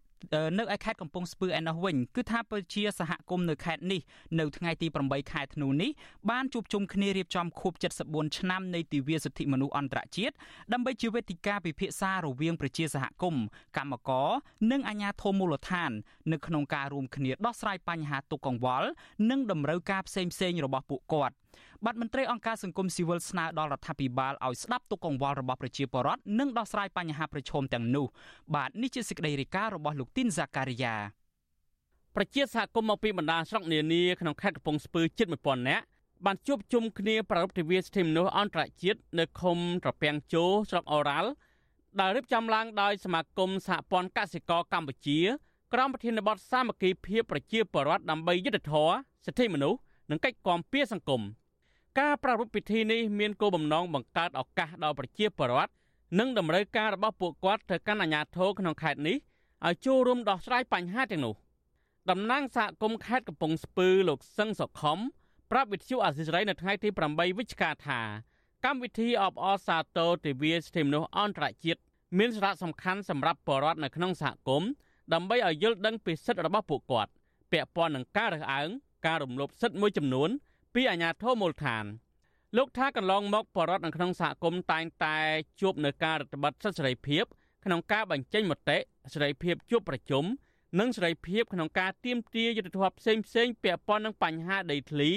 [0.57, 4.01] នៅឯខេត្តកំពង់ស្ពឺឯណោះវិញគឺថាប្រជាសហគមន៍នៅខេត្តនេះ
[4.39, 5.91] នៅថ្ងៃទី8ខែធ្នូនេះ
[6.29, 7.73] បានជួបជុំគ្នារៀបចំខួប
[8.05, 10.35] 74ឆ្នាំនៃទិវាសិទ្ធិមនុស្សអន្តរជាតិ
[10.73, 13.43] ដើម្បីជាវេទិកាពិភាក្សារវាងប្រជាសហគមន៍
[13.77, 14.29] កម្មករ
[14.71, 15.91] និងអាជ្ញាធរមូលដ្ឋាន
[16.31, 18.87] នៅក្នុងការរួមគ្នាដោះស្រាយបញ្ហាទុកកង្វល់
[19.29, 21.35] និងតម្រូវការផ្សេងៗរបស់ពួកគាត់
[21.85, 28.05] បាទមន្ត្រីអង្គការសង្គមស៊ីវិលស្នើដល់រដ្ឋាភិបាលឲ្យស្ដាប់ទុកកង្វល់របស់ប្រជាពលរដ្ឋនិងដោះស្រាយបញ្ហាប្រឈមទាំងនោះ
[28.55, 30.95] បាទនេះជាសេចក្តីរាយការណ៍របស់លោកទីនហ្សាការីយ៉ា
[32.15, 35.85] ប្រជាសហគមន៍មកពីបណ្ដាស្រុកនានាក្នុងខេត្តកំពង់ស្ពឺជិត1000នាក់
[36.25, 41.31] បានជួបជុំគ្នាប្រារព្ធទិវាសិទ្ធិមនុស្សអន្តរជាតិនៅឃុំត្រពាំងជោស្រុកអូរ៉ាល់
[41.99, 45.19] ដែលរៀបចំឡើងដោយសមាគមសហព័ន្ធកសិករកម្ពុជា
[45.73, 51.21] ក្រមប្រធានបទសាមគ្គីភាពប្រជាពលរដ្ឋដើម្បីយុត្តិធម៌សិទ្ធិមនុស្សនិងកិច្ចគាំពារសង្គម។
[52.01, 55.71] ការប្រារព្ធពិធីនេះមានគោលបំណងបង្កើតឱកាសដល់ប្រជាពលរដ្ឋ
[56.19, 59.17] និងតម្រូវការរបស់ពួកគាត់ទៅកាន់អាជ្ញាធរក្នុងខេត្តនេះ
[59.65, 61.35] ឲ្យចូលរួមដោះស្រាយបញ្ហាទាំងនោះ
[62.09, 64.99] តំណាងសហគមន៍ខេត្តកំពង់ស្ពឺលោកសឹងសុខុម
[65.51, 67.99] ប្រាប់វិទ្យុអាស៊ីសេរីនៅថ្ងៃទី8វិច្ឆិកាថា
[68.65, 71.81] កម្មវិធីអបអរសាទរទិវាសិទ្ធិមនុស្សអន្តរជាតិ
[72.17, 74.69] មានសារៈសំខាន់សម្រាប់ពលរដ្ឋនៅក្នុងសហគមន៍
[75.13, 77.11] ដើម្បីឲ្យយល់ដឹងពីសិទ្ធិរបស់ពួកគាត់
[77.51, 78.69] ពាក់ព័ន្ធនឹងការរើសអើង
[79.05, 80.29] ការរំលោភសិទ្ធិមួយចំនួន
[80.75, 81.85] ពីអាជ្ញាធរមូលដ្ឋាន
[82.57, 85.17] លោកថាកន្លងមកបរដ្ឋនៅក្នុងសហគមន៍តែងតែ
[85.61, 87.23] ជួបនៅការរដ្ឋបတ်សិទ្ធិសេរីភាព
[87.65, 88.77] ក្នុងការបញ្ចេញមតិ
[89.13, 90.23] សេរីភាពជួបប្រជុំ
[90.79, 95.09] និងសេរីភាពក្នុងការទៀមទាយុទ្ធធម៌ផ្សេងផ្សេងពាក់ព័ន្ធនឹងបញ្ហាដីធ្លី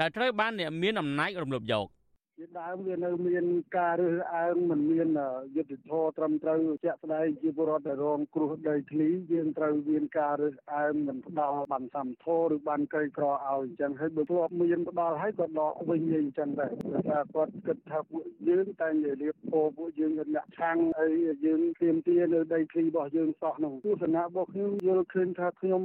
[0.00, 1.86] ដែលត្រូវបានអ្នកមានអំណាចរំលោភយក។
[2.38, 3.44] ជាដើមវានៅមាន
[3.78, 5.08] ការរើសអើងមិនមាន
[5.56, 21.08] យុទ្ធធរត្រឹមត្រូវជាក់ស្ដែងជាពលរដ្ឋដែលរងគ្រោះដីធ្លីយើងត្រូវមានការរើសអើងមិនផ្ដល់បានសំធរឬបានក្រីក្រឲ្យអញ្ចឹងហើយបើធ្លាប់មានផ្ដល់ហើយក៏ដកវិញអញ្ចឹងដែរព្រោះថាគាត់គិតថាពួកយើងតែនិយាយលៀបពោពួកយើងគិតអ្នកឆាំងអី
[21.44, 25.82] យើងទៀមទានៅដីធ្លីរបស់យើងសោះនោះទស្សនៈរបស់ខ្ញុំយល់ឃើញថាខ្ញុំ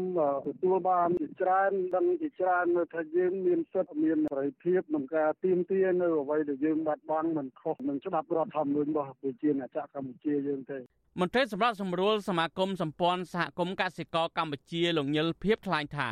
[0.47, 10.77] ទទួលបានជាច្រើនដឹងជាច្រើននៅថាយើងមានសិទ្ធិមានសេរីភាពក្នុងការទៀមទានៅអ្វីដែលយើងបាត់បង់មិនខុសនឹងច្បាប់រដ្ឋធម្មនុញ្ញរបស់ប្រជាណាចក្រកម្ពុជាយើងទេ
[11.19, 16.09] មន្ត្រីសម្រាប់សម្រួលសមាគមសម្ព័ន្ធសហគមន៍កសិករកម្ពុជាលោកញិលភៀបថ្លែងថា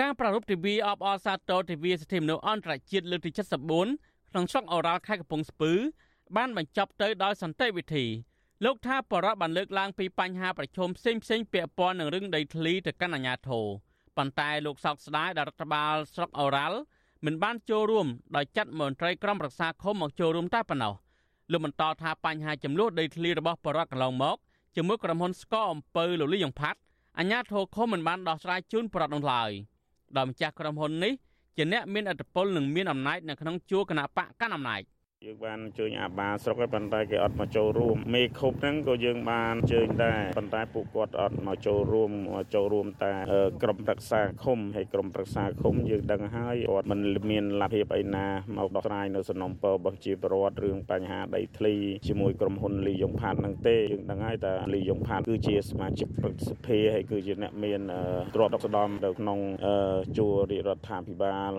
[0.00, 5.72] ការប្រារព្ធទិវាអបអរសាទរទិវាសិទ្ធិមនុស្សអន្តរជាតិលើកទី74ក្នុងស្រុកអូរ៉ាល់ខេត្តកំពង់ស្ពឺ
[6.36, 8.06] បានបញ្ចប់ទៅដោយសន្តិវិធី
[8.64, 13.66] លោកថាបរដ្ឋបានលើកឡើងពីបញ្ហាប្រឈមផ្សេងផ្សេងពាក់ព័ន្ធនឹងរឿងដីធ្លីទៅកាន់អាជ្ញាធរ
[14.16, 16.78] ប៉ុន្តែលោកសោកស្ដាយដែលរដ្ឋបាលស្រុកអូរ៉ាល់
[17.24, 18.06] មិនបានចូលរួម
[18.36, 20.94] ដោយចាត់មន្ត្រីក្រុមប្រឹក្សាឃុំមកចូលរួមតែប៉ុណ្ណោះ
[21.52, 24.36] លោកបន្តថាបញ្ហាចំនួនដីធ្លីរបស់បរិវត្តកន្លងមក
[24.76, 26.78] ជាមួយក្រុមហ៊ុនស្កអំពើលលីយ៉ុងផាត់
[27.18, 29.50] អាជ្ញាធរឃុំមិនបានដោះស្រាយជូនបរិវត្តនោះឡើយ
[30.16, 31.12] ដោយម្ចាស់ក្រុមហ៊ុននេះ
[31.56, 34.82] ជាអ្នកមានឥទ្ធិពលនិងមានអំណាចនៅក្នុងជួរគណៈបកកណ្ដាលអំណាច
[35.26, 43.12] យើងបានអញ្ជើញអាបាស្រុកហើយប៉ុន្តែគេអត់មកចូលរួមមេខុបហ្នឹងក៏យើងបានអញ្ជើញដែរប៉ុន្តែពួកគាត់អត់មកចូលរួមមកចូលរួមតែ
[43.62, 51.74] ក្រុមប្រឹក្សាឃុំហើយក្រុមប្រឹក្សាឃុំយើងដឹងហើយគាត់មិនមានលទ្ធភាពអីណាមកដោះស្រាយនៅសំណុំពររបស់ជាប្រវត្តិរឿងបញ្ហាដីធ្លី
[52.08, 57.80] ជាមួយក្រុមហ៊ុនលីយ៉ុងផាតហ្នឹងទេយើងដឹងហើយតែលីយ៉ុងផាតគឺជាសមាជិកព្រឹទ្ធសភាហើយគឺជាអ្នកមាន
[58.34, 59.38] ទ្រព្យស្ដំនៅក្នុង
[60.18, 61.52] ជួររាជរដ្ឋាភិបាល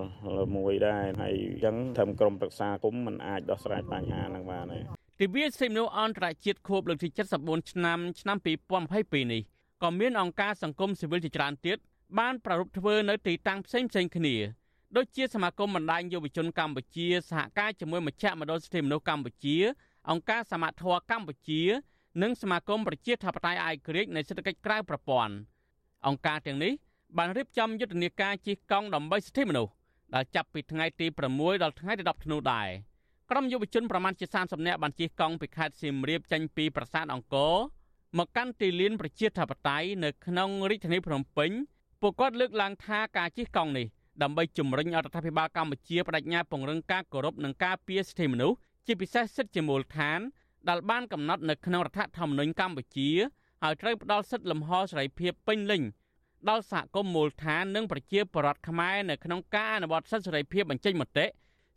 [0.58, 4.80] មួយដែរហើយអញ្ចឹងធ្វើក្រុមប្រឹក្សាឃុំមិនអាចដោះស្រាយបញ្ហាហ្នឹងបានទេ
[5.20, 7.10] ទិវាសិទ្ធិមនុស្សអន្តរជាតិខួបលើកទី
[7.40, 9.42] 74ឆ្នាំឆ្នាំ2022នេះ
[9.84, 11.78] ក៏មានអង្គការសង្គមស៊ីវិលជាច្រើនទៀត
[12.20, 14.36] បានប្រារព្ធធ្វើនៅទីតាំងផ្សេងផ្សេងគ្នា
[14.98, 19.58] ដូចជាសមាគមបណ្ដាញយុវជនកម្ពុជាសហការជាមួយមជ្ឈមណ្ឌលសិទ្ធិមនុស្សកម្ពុជា
[20.10, 21.62] អង្គការសមាធរកម្ពុជា
[22.22, 25.34] និងសមាគមប្រជាធិបតេយ្យឯករាជ្យនៃសេដ្ឋកិច្ចក្រៅប្រព័ន្ធ
[26.08, 26.74] អង្គការទាំងនេះ
[27.18, 29.72] បានរៀបចំយុទ្ធនាការជិះកង់ដើម្បីសិទ្ធិមនុស្ស
[30.16, 32.70] ដែលចាប់ពីថ្ងៃទី6ដល់ថ្ងៃទី10ធ្នូដែរ
[33.34, 37.56] ក្រុមយុវជនប្រមាណជា30នាក់បានជិះកង់ពីខេត្តសៀមរាបចេញពីប្រាសាទអង្គរ
[38.17, 41.52] មកកាន់ទីលានប្រជាធិបតេយ្យនៅក្នុងរាជធានីភ្នំពេញ
[42.02, 43.86] ពួកគាត់លើកឡើងថាការជិះកង់នេះ
[44.22, 50.20] ដើម្បីជំរុញរដ្ឋាភិបាលកម្ពុជាបដិញ្ញាពង្រឹងការគោរពនិងការពារសិទ្ធិមនុស្សជាពិសេសសិទ្ធិជាមូលដ្ឋាន
[50.70, 53.10] ដែលបានកំណត់នៅក្នុងរដ្ឋធម្មនុញ្ញកម្ពុជា
[53.63, 55.82] ហើយត្រូវផ្ដល់សិទ្ធិលំហសេរីភាពពេញលេញ
[56.50, 61.26] ដល់សហគមន៍មូលដ្ឋាននិងប្រជាពលរដ្ឋខ្មែរនៅក្នុងការអនុវត្តសិទ្ធិសេរីភាពបញ្ចេញមតិ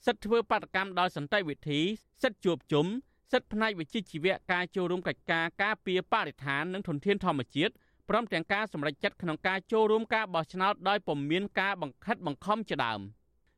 [0.07, 1.80] សិទ្ធិធ្វើបាតកម្មដោយសន្តិវិធី
[2.22, 2.87] សិទ្ធិជួបជុំ
[3.33, 7.72] សិទ្ធិផ្នែកវិជ្ជាជីវៈការចូលរួមកិច្ចការការពារបរិស្ថាននិងធនធានធម្មជាតិ
[8.09, 13.00] ព្រមទាំងការសម្រេចចិត្តក្នុងការចូលរួមការបោះឆ្នោតដោយពុំមានការបង្ខិតបង្ខំជាដើម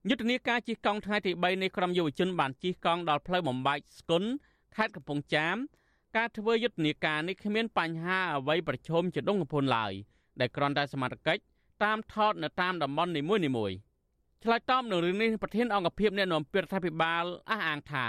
[0.08, 4.24] យុទ្ធនាការជិះកង់ថ្ងៃទី3នៃក្រុមយុវជនបានជិះកង់ដល់ផ្លូវបំបែកស្គុន
[4.76, 5.56] ខេត្តកំពង់ចាម
[6.16, 9.92] ការធ្វើយុទ្ធនាការនេះគ្មានបញ្ហាអ្វីប្រឈមជាដងកំភួនឡើយ
[10.40, 11.42] ដែលគ្រាន់តែសមត្ថកិច្ច
[11.84, 13.76] តាមថតនៅតាមតំបន់នីមួយៗ
[14.42, 18.06] ឆ្លើយតបនឹងរឿងនេះប្រធានអង្គភិបអ្នកនាំពាក្យរដ្ឋាភិបាលអះអាងថា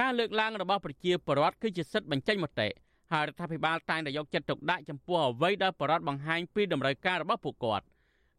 [0.00, 2.68] ការលើកឡើងរបស់ប្រជាពលរដ្ឋគឺជាសិទ្ធិបញ្ចេញមតិ
[3.12, 7.84] ហើយរដ្ឋាភិបាលតែងតែយកចិត្តទុកដាក់ចំពោះអ្វីដែលប្រជាពលរដ្ឋបង្ហាញពីតម្រូវការរបស់ពួកគាត់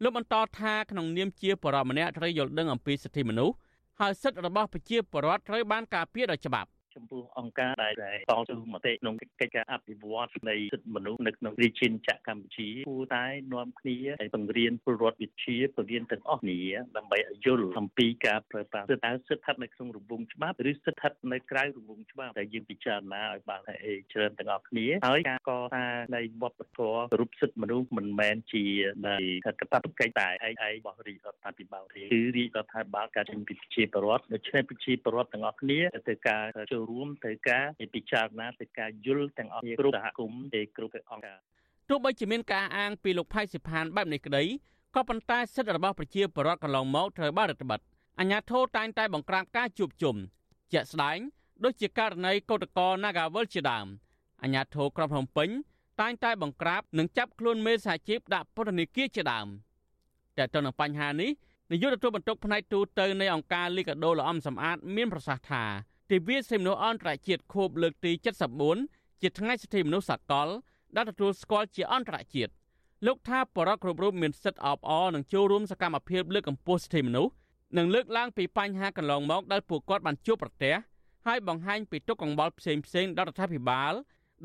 [0.02, 3.54] លោកបន្តថាក្នុងនាមជាបរិបម្នាក់ត្រូវយល់ដឹងអំពីសិទ្ធិមនុស្ស
[4.00, 7.94] ហើយសិទ្ធិរបស់ប្រជាពលរដ្ឋត្រូវបានការពារដោយច្បាប់ ចំពោះអង្គការដែល
[8.30, 16.60] តស៊ូមតិក្នុងកិច្ចការអភិវឌ្ឍនៃសិទ្ធិមនុស្សនៅក្នុងរាជាណាចក្រកម្ពុជាគួរតែនាំគ្នាឲ្យបង្រៀនពលរដ្ឋវិជ្ជាបង្រៀនទាំងអស់គ្នា
[16.96, 23.60] ដើម្បីឲ្យយល់អំពីការប្រើប្រាស់សិទ្ធិតើសិទ្ធិស្ថិតនៅក្នុងរង្វង់ច្បាប់ឬសិទ្ធិស្ថិតនៅក្រៅរង្វង់ច្បាប់តែយើងពិចារណាឲ្យបាន
[24.12, 28.64] ច្រើនទាំងអស់គ្នាហើយការកសាងនៃវប្បធម៌រូបសិទ្ធិមនុស្សមិនមែនជា
[29.08, 29.16] នៃ
[29.60, 35.78] កតាបកិច្ចតែឯងឯងរបស់រាជរដ្ឋាភិបាលទេគឺរាជរដ្ឋាភិបាលការជំនាញប្រជាពលរដ្ឋដូច្នេះប្រជាពលរដ្ឋទាំងអស់គ្នា
[36.08, 41.38] ទៅការចូលរួមទៅការពិចារណាទៅការយល់ទាំងអស់គ្រប់សហគមន៍ទេគ្រប់អង្គការ
[41.88, 44.44] ទោះបីជាមានការអាងពីលោកផៃសិផានបែបនេះក្តី
[44.94, 47.82] ក៏ប៉ុន្តែសិទ្ធិរបស់ប្រជាពលរដ្ឋកន្លងមកត្រូវបានរដ្ឋបတ်
[48.20, 50.16] អាញាធរតែងតែបង្ក្រាបការជួបជុំ
[50.72, 51.18] ជាក់ស្ដែង
[51.64, 53.86] ដូចជាករណីកោតកោ Nagawal ជាដើម
[54.42, 55.48] អាញាធរក្រុងភ្នំពេញ
[56.00, 59.48] តែងតែបង្ក្រាបនិងចាប់ខ្លួនមេសហជីពដាក់ពន្ធនាគារជាដើម
[60.36, 61.30] តែទៅនឹងបញ្ហានេះ
[61.70, 65.64] នាយកទទួលបន្ទុកផ្នែកទូតទៅនៃអង្គការលីកាដូល្អំសំអាតមានប្រសាសន៍ថា
[66.10, 68.12] ទិវាសិទ្ធិមនុស្សអន្តរជាតិខួបលើកទី
[68.66, 70.48] 74ជាថ្ងៃសិទ្ធិមនុស្សសកល
[70.96, 72.52] ដែលទទួលស្គាល់ជាអន្តរជាតិ
[73.06, 77.32] លោកថាបរិបទគ្រប់រូបមានសិទ្ធិអបអរនិងចូលរួមសកម្មភាពលើកកម្ពស់សិទ្ធិមនុស្ស
[77.76, 80.74] និងលើកឡើងពីបញ្ហាកន្លងមកដែលពួកគាត់បានជួបប្រទះ
[81.26, 83.92] ហើយបង្ហាញពីទុកកង្វល់ផ្សេងផ្សេងដល់រដ្ឋាភិបាល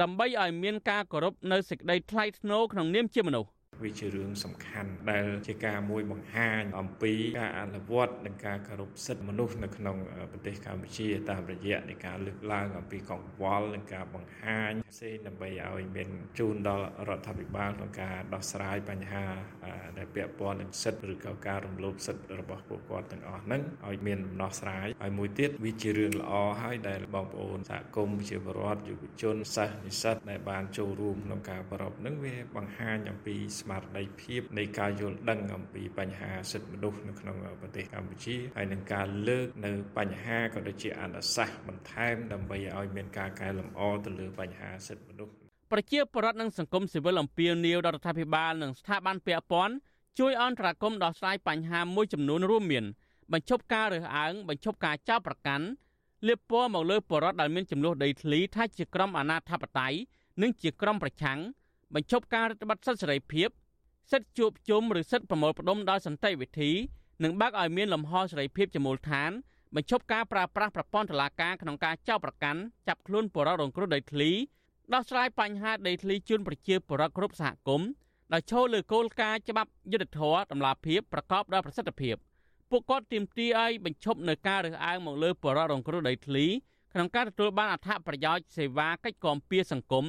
[0.01, 3.49] ដើម្បីឲ្យមានការគោរពនៅសេចក្តីថ្លៃថ្នូរក្នុងនាមជាមនុស្ស
[3.83, 9.97] វាជារឿងសំខាន់ដែលជាការមួយបង្ហាញអំពីការអនុវត្តនិងការគោរពសិទ្ធិមនុស្សនៅក្នុង
[10.31, 19.25] ប្រទេសកម្ពុជាតាមរយៈនៃការលើកឡើងអំពីកង្វល់និងការបង្ហាញផ្សេងដើម្បីឲ្យមានជូនដល់រដ្ឋាភិបាលក្នុងការដោះស្រាយបញ្ហា
[19.97, 45.33] ដែលពាក់ព័ន្ធនឹងសិទ្ធិឬក៏ការរំលោភសិទ្ធិរបស់ពួកគាត់ទាំងអស់ហ្នឹងឲ្យមានដំណោះស្រាយហើយមួយទៀតវាជារឿងល្អហើយដែលបងប្អូនសហគមន៍ជាបរដ្ឋយុវជនសិស្សនិស្សិតដែលបានចូលរួមក្នុងការប្រពហ្នឹងវាបង្ហាញអំពីស្មារតីភាពនៃការយល់ដឹងអំពីបញ្ហាសិទ្ធិមនុស្សនៅក្នុងប្រទេសកម្ពុជាហើយនឹងការលើកនៅបញ្ហាក៏ដូចជាអនុសាសន៍បន្ថែមដើម្បីឲ្យមានការកែលម្អទៅលើបញ្ហាសិទ្ធិមនុស្ស
[45.71, 49.75] ប្រជាពលរដ្ឋនិងសង្គមស៊ីវិលអំពាវនាវដល់រដ្ឋាភិបាលនិងស្ថាប័នពាក់ព័ន្ធ
[50.19, 52.85] ជួយអន្តរាគមន៍ដោះស្រាយបញ្ហាមួយចំនួនរួមមាន
[53.33, 55.65] បញ្ឈប់ការរើសអើងបញ្ឈប់ការចោទប្រកាន់
[56.27, 59.97] លាបពណ៌មកលើបរដ្ឋដែលមានចំនួនដីធ្លីថាជាក្រុមអាណាធិបតេយ្យ
[60.41, 61.39] និងជាក្រុមប្រឆាំង
[61.95, 63.49] បញ្ឈប់ការរដ្ឋបတ်សិទ្ធិសេរីភាព
[64.11, 66.71] សិទ្ធិជួបជុំឬសិទ្ធិប្រមូលផ្ដុំដោយសន្តិវិធី
[67.23, 69.31] និងបើកឲ្យមានលំហសេរីភាពជាមូលដ្ឋាន
[69.75, 74.31] បញ្ឈប់ការប្រើប្រាស់ប្រព័ន្ធតុលាការក្នុងការចោទប្រកាន់ចាប់ខ្លួនបរិវត្តរងគ្រោះដីធ្លី
[74.93, 77.89] ដោះស្រាយបញ្ហាដីធ្លីជូនប្រជាពលរដ្ឋគ្រប់សហគមន៍
[78.33, 82.15] ដោយចូលលើគោលការណ៍ច្បាប់យុត្តិធម៌តម្លាភាពប្រកបដោយប្រសិទ្ធភាព
[82.69, 86.45] ពួកគាត់ទាមទារឲ្យបញ្ឈប់នៅការរើសអើងមកលើបរិវត្តរងគ្រោះដីធ្លី
[86.93, 90.05] ក្នុងការទទួលបានអត្ថប្រយោជន៍សេវាកិច្ចគាំពៀសង្គម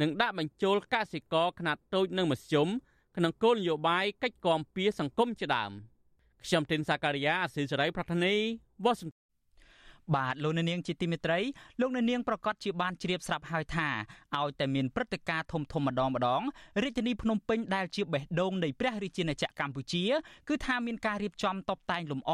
[0.00, 2.68] និងដាក់បញ្ចូលកសិករខ្នាតតូចនិងមធ្យម
[3.16, 5.70] ក្នុងគោលនយោបាយកិច្ចគាំពៀសង្គមជាដើម
[6.46, 8.34] ខ្ញុំទីនសាការីយ៉ាអស៊ីសេរីប្រធានី
[8.84, 9.10] វ៉ាស៊ីន
[10.14, 11.38] បាទលោកនាងជាទីមេត្រី
[11.80, 13.88] លោកនាងប្រកាសជាបានជ្រាបស្រាប់ហើយថា
[14.36, 16.42] ឲ្យតែមានព្រឹត្តិការណ៍ធំធំម្ដងម្ដង
[16.82, 20.04] រាជធានីភ្នំពេញដែលជាបេះដូងនៃព្រះរាជាណាចក្រកម្ពុជា
[20.48, 22.32] គឺថាមានការរៀបចំតបតែងលម្អ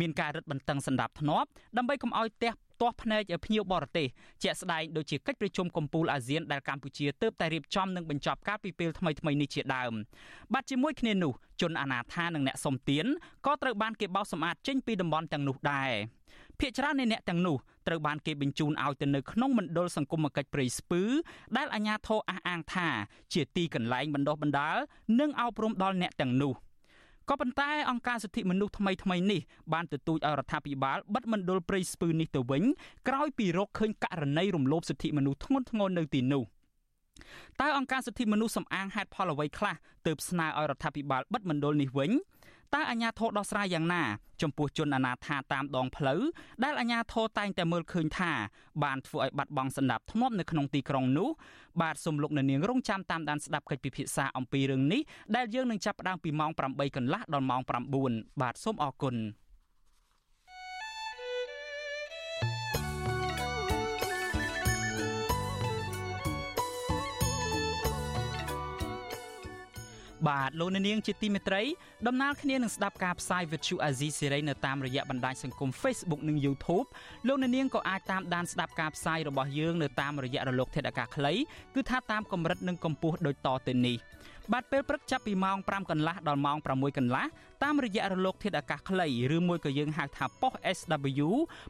[0.00, 4.08] មានការរឹតបន្តឹងសម្ដាប់ធ្នាប់ដើម្បីកុំឲ្យទះទាស់ភ្នែកឲ្យភ្ញៀវបរទេស
[4.42, 9.92] ជាក់ស្ដែងដូចជាកិច្ចប្រជុំកំពូលអាស៊ានដែលកម្ពុជាទើបតែរៀបចំនិងបញ្ចប់កាលពីពេលថ្មីៗនេះជាដើម
[10.52, 13.06] បាទជាមួយគ្នានោះជនអាណាថានិងអ្នកសុំទាន
[13.46, 15.92] ក៏ត្រូវបានគេបោសសម្អាតចេញពីតំបន់ទាំងនោះដែរ
[16.58, 17.56] ភ្នាក់ច្រើននៃអ្នកទាំងនោះ
[17.86, 21.02] ត្រូវបានគេបញ្ជូនឲ្យទៅនៅក្នុងមណ្ឌលសង្គមគិច្ចព្រៃស្ពឺ
[21.56, 22.88] ដែលអាជ្ញាធរអះអាងថា
[23.32, 24.76] ជាទីកន្លែងបណ្ដុះបណ្ដាល
[25.20, 26.52] និងអប់រំដល់អ្នកទាំងនោះ
[27.28, 29.40] ក៏ប៉ុន្តែអង្គការសិទ្ធិមនុស្សថ្មីថ្មីនេះ
[29.72, 32.62] បានទទូចឲ្យរដ្ឋាភិបាលបិទមណ្ឌលព្រៃស្ពឺនេះទៅវិញ
[33.08, 36.44] ក្រោយពីរកឃើញករណីរំលោភសិទ្ធិមនុស្សធ្ងន់ធ្ងរនៅទីនោះ
[37.60, 39.74] តើអង្គការសិទ្ធិមនុស្សសំអាងហេតុផលអ្វីខ្លះ
[40.06, 42.10] ទើបស្នើឲ្យរដ្ឋាភិបាលបិទមណ្ឌលនេះវិញ
[42.74, 44.02] តើអាជ្ញាធរដោះស្រាយយ៉ាងណា
[44.42, 46.20] ចំពោះជនអនាថាតាមដងផ្លូវ
[46.64, 48.32] ដែលអាជ្ញាធរតែងតែមើលឃើញថា
[48.84, 51.28] បានធ្វើឲ្យបាត់បង់សន្តិភាពធ្នាប់នៅក្នុងទីក្រុងនោះ
[51.82, 55.00] បាទសូមលោកអ្នកនាងរងចាំតាមដានស្ដាប់កិច្ចពិភាក្សាអំពីរឿងនេះ
[55.36, 57.62] ដែលយើងនឹងចាប់ផ្ដើមពីម៉ោង8កន្លះដល់ម៉ោង
[58.02, 59.16] 9បាទសូមអរគុណ
[70.28, 71.62] បាទលោកនាងជាទីមេត្រី
[72.06, 76.86] ដំណើរគ្នានឹងស្ដាប់ការផ្សាយ Vuthu Azizi Series នៅតាមរយៈបណ្ដាញសង្គម Facebook និង YouTube
[77.26, 81.32] លោកនាងក៏អាចតាមដានស្ដាប់ការផ្សាយរបស់យើងនៅតាមរយៈរលកធាតុអាកាសខ្លី
[81.74, 83.96] គឺថាតាមកម្រិតនិងកម្ពស់ដូចតទៅនេះ
[84.52, 87.24] បាទពេលព្រឹកចាប់ពីម៉ោង5កន្លះដល់ម៉ោង6កន្លះ
[87.64, 89.06] តាមរយៈរលកធាតុអាកាសខ្លី
[89.36, 91.28] ឬមួយក៏យើងហៅថាប៉ុស SW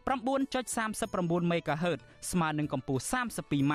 [0.09, 3.75] 9.39 MHz ស្មើនឹងកម្ពស់ 32m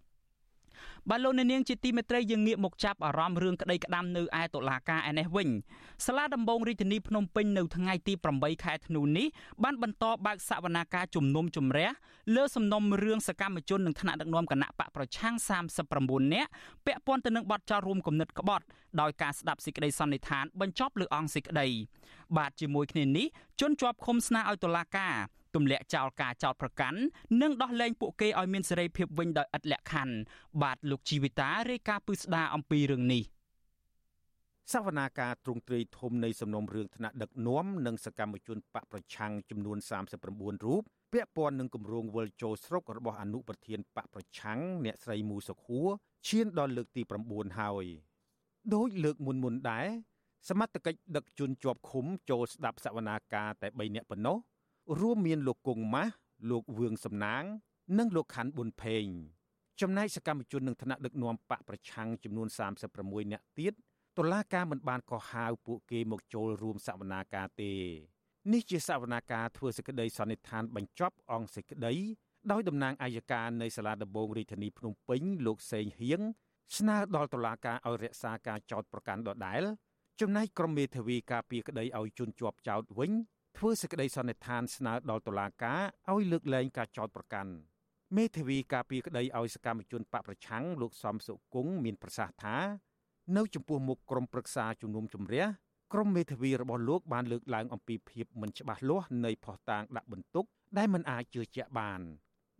[1.09, 5.49] បាទលោកអ្នកនាងជាទីមេត្រីយើងងាកមកចាប់អារម្មណ៍រឿងក្តីក្តាំនៅឯតុលាការឯនេះវិញ
[6.05, 9.27] សាលាដំបងរាជធានីភ្នំពេញនៅថ្ងៃទី8ខែធ្នូនេះ
[9.63, 11.89] បានបន្តបើកសវនាការជំនុំជម្រះ
[12.35, 15.35] លើសំណុំរឿងសកម្មជននិងថ្នាក់ដឹកនាំគណៈបកប្រឆាំង
[15.89, 16.49] 39នាក់
[16.85, 18.65] ពាក់ព័ន្ធទៅនឹងបទចោទរួមគំនិតក្បត់
[19.01, 21.67] ដោយការស្ដាប់សេចក្តីសន្និដ្ឋានបញ្ចប់លើអង្គសេចក្តី
[22.37, 23.27] បាទជាមួយគ្នានេះ
[23.61, 25.15] ជនជាប់ឃុំស្នើឲ្យតុលាការ
[25.55, 26.99] ទម្លាក់ចោលការចោតប្រកាន់
[27.41, 30.15] និងដោះលែងពួកគេឲ្យមានសេរីភាពវិញដោយឥតលក្ខខណ្ឌ
[30.61, 33.23] បាទលោកជីវិតារាយការណ៍ពឹស្ដារអំពីរឿងនេះ
[34.73, 39.77] សវនាការទ្រង់ទ្រាយធំនៃសំណុំរឿងថ្នាក់ដឹកនាំនិងសកម្មជនបកប្រឆាំងចំនួន
[40.21, 40.83] 39រូប
[41.13, 45.87] ពាក់ព័ន្ធនឹងគម្រោងវិលចូលស្រុករបស់អនុប្រធានបកប្រឆាំងអ្នកស្រីមូសុខួរ
[46.27, 47.85] ឈានដល់លើកទី9ហើយ
[48.73, 49.87] ដោយលើកមុនមុនដែរ
[50.49, 54.37] សមត្ថកិច្ចដឹកជនជាប់ឃុំចូលស្ដាប់សវនាការតែ3នាក់ប៉ុណ្ណោះ
[54.99, 56.13] រួមមានលោកគង់ម៉ាស់
[56.49, 57.43] លោកវឿងសំណាង
[57.97, 59.05] និងលោកខាន់ប៊ុនផេង
[59.81, 62.47] ចំណែកសកម្មជននឹងថ្នាក់ដឹកនាំបកប្រឆាំងចំនួន
[62.89, 63.73] 36នាក់ទៀត
[64.17, 67.73] តុលាការមិនបានកោះហៅពួកគេមកចូលរួមសវនាការទេ
[68.53, 71.93] នេះជាសវនាការធ្វើសេចក្តីសន្និដ្ឋានបញ្ចប់អង្គសេចក្តី
[72.51, 76.21] ដោយតំណាងអัยការនៃសាលាដំបងរាជធានីភ្នំពេញលោកសេងហៀង
[76.77, 79.63] ស្នើដល់តុលាការឲ្យរក្សាការចោទប្រកាន់ដដែល
[80.21, 83.11] ចំណែកក្រុមមេធាវីការពារក្តីឲ្យជន់ជាប់ចោទវិញ
[83.57, 87.51] ធ្វើសេចក្តីសន្និដ្ឋានស្នើដល់តុលាការឲ្យលើកលែងការចោទប្រកាន់
[88.17, 92.57] មេធាវីការពារក្តីឲ្យសកម្មជនបកប្រឆាំងលោកសំសុគង្គមានប្រសាសន៍ថា
[93.37, 95.45] នៅចំពោះមុខក្រុមប្រឹក្សាជំនុំជម្រះ
[95.93, 100.45] ក្រុមមេធាវីរបស់លោកបានលើកឡើងអំពីភាពមិនច្បាស់លាស់នៃផុសតាងដាក់បន្ទុក
[100.77, 102.01] ដែលមិនអាចជឿជាក់បាន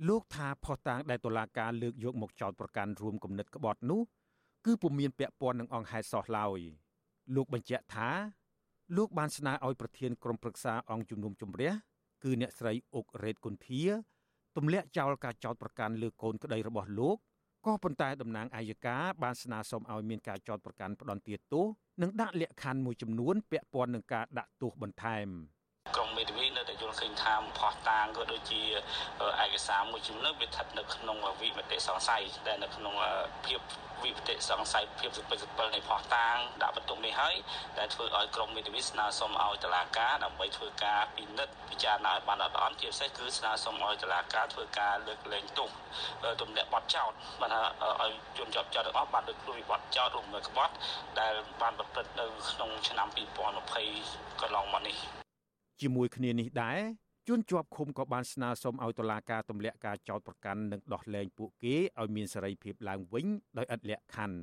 [0.08, 4.02] លោកថាផុសតាងដែលតុលាការលើកយកមកចោទប្រកាន់រួមគំនិតក្បត់នោះ
[4.66, 6.60] គឺពុំមានពាក់ព័ន្ធនឹងអង្គហេតុសោះឡើយ
[7.36, 8.10] លោកបញ្ជាក់ថា
[8.98, 11.72] លោកបានស្នើឲ្យប្រធានក្រុមប្រឹក្សាអង្គជំនុំជម្រះ
[12.24, 13.84] គឺអ្នកស្រីអុករ៉េតគុន្ធា
[14.58, 17.18] ទម្លាក់ចោលការចោទប្រកាន់លើកូនក្តីរបស់លោក
[17.66, 21.66] ក៏ប៉ុន្តែតំណាងអាយកាបានស្នើសុំឲ្យមានការចោទប្រកាន់ផ្ដន្ទាទោស
[22.02, 25.28] និងដាក់លក្ខខណ្ឌមួយចំនួនពាក់ព័ន្ធនឹងការដាក់ទោសបន្ថែម
[25.96, 26.51] ក្រុមមេធាវីនៅតែយ
[26.92, 28.62] ល់ល់ឃើញថាផោះតាងក៏ដូចជា
[29.44, 32.94] ឯកសារមួយចំនួនវាស្ថិតនៅក្នុងវិមតិសង្ស័យដែលនៅក្នុង
[33.46, 33.60] ភាព
[34.04, 37.36] វិបត្តិសង្ស័យភាពសុពិសុពិលនៃផោះតាងដាក់បន្ទុកនេះហើយ
[37.78, 45.70] ដែលធ្វើឲ្យក្រមមេធាវីស្នើសុំឲ្យតុលាការដើម្បីធ្វើការពិនិត្យពិចារណាឲ្យបានល្អិតល្អន់ជាពិសេសគឺស្នើសុំឲ្យតុលាការធ្វើការលើកលែងទោស
[46.42, 47.62] ទម្លាក់បទចោទបានថា
[48.02, 50.74] ឲ្យជនជាប់ចោទទាំងអស់បានលើកខ្លួនពីបទចោទរួមមួយក្បត់
[51.20, 53.08] ដែលបានប្រព្រឹត្តនៅក្នុងឆ្នាំ
[53.76, 55.21] 2020កន្លងមកនេះ
[55.82, 56.80] ជាមួយគ្នានេះដែរ
[57.28, 63.26] ជួនជាប់ឃុំក៏បានស្នើសុំឲ្យតុលាការទម្លាក់ការចោទប្រកាន់និងដោះលែងពួកគេឲ្យមានសេរីភាពឡើងវិញ
[63.58, 64.40] ដោយឥតលក្ខខណ្ឌ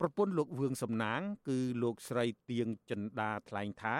[0.00, 3.96] ប្រពន្ធលោកវឿងសំណាង គឺលោកស្រីទៀងចិន្តាថ្លែងថា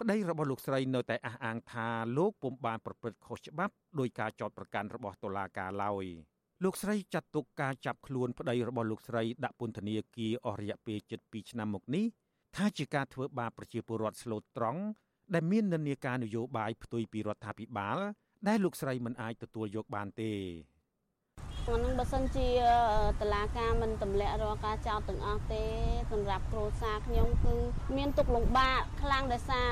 [0.00, 6.04] ប្តីរបស់លោកស្រីនៅតែអះអាងថាលោកពុំបានប្រព្រឹត្តខុសច្បាប់ដោយការចោទប្រកាន់របស់តុលាការឡើយ
[6.64, 12.04] លោកស្រីចាត់ទុកការចាប់ខ្លួនប្តីរបស់លោកស្រីដាក់ពន្ធនាគារអស់រយៈពេល7ឆ្នាំមកនេះ
[12.56, 14.82] ថាជាការធ្វើបាបប្រជាពលរដ្ឋស្លូតត្រង់
[15.34, 17.98] ដែលមាននិន្នាការនយោបាយផ្ទុយពីរដ្ឋាភិបាល
[18.48, 20.32] ដែលលោកស្រីមិនអាចទទួលយកបានទេ
[21.64, 22.48] ហ្នឹងបើសិនជា
[23.20, 25.64] តឡាការមិនទម្លាក់រាល់ការចោទទាំងអស់ទេ
[26.12, 27.54] សម្រាប់គ្រួសារខ្ញុំគឺ
[27.96, 29.68] មានទុកលំបាកខ្លាំងដោយសារ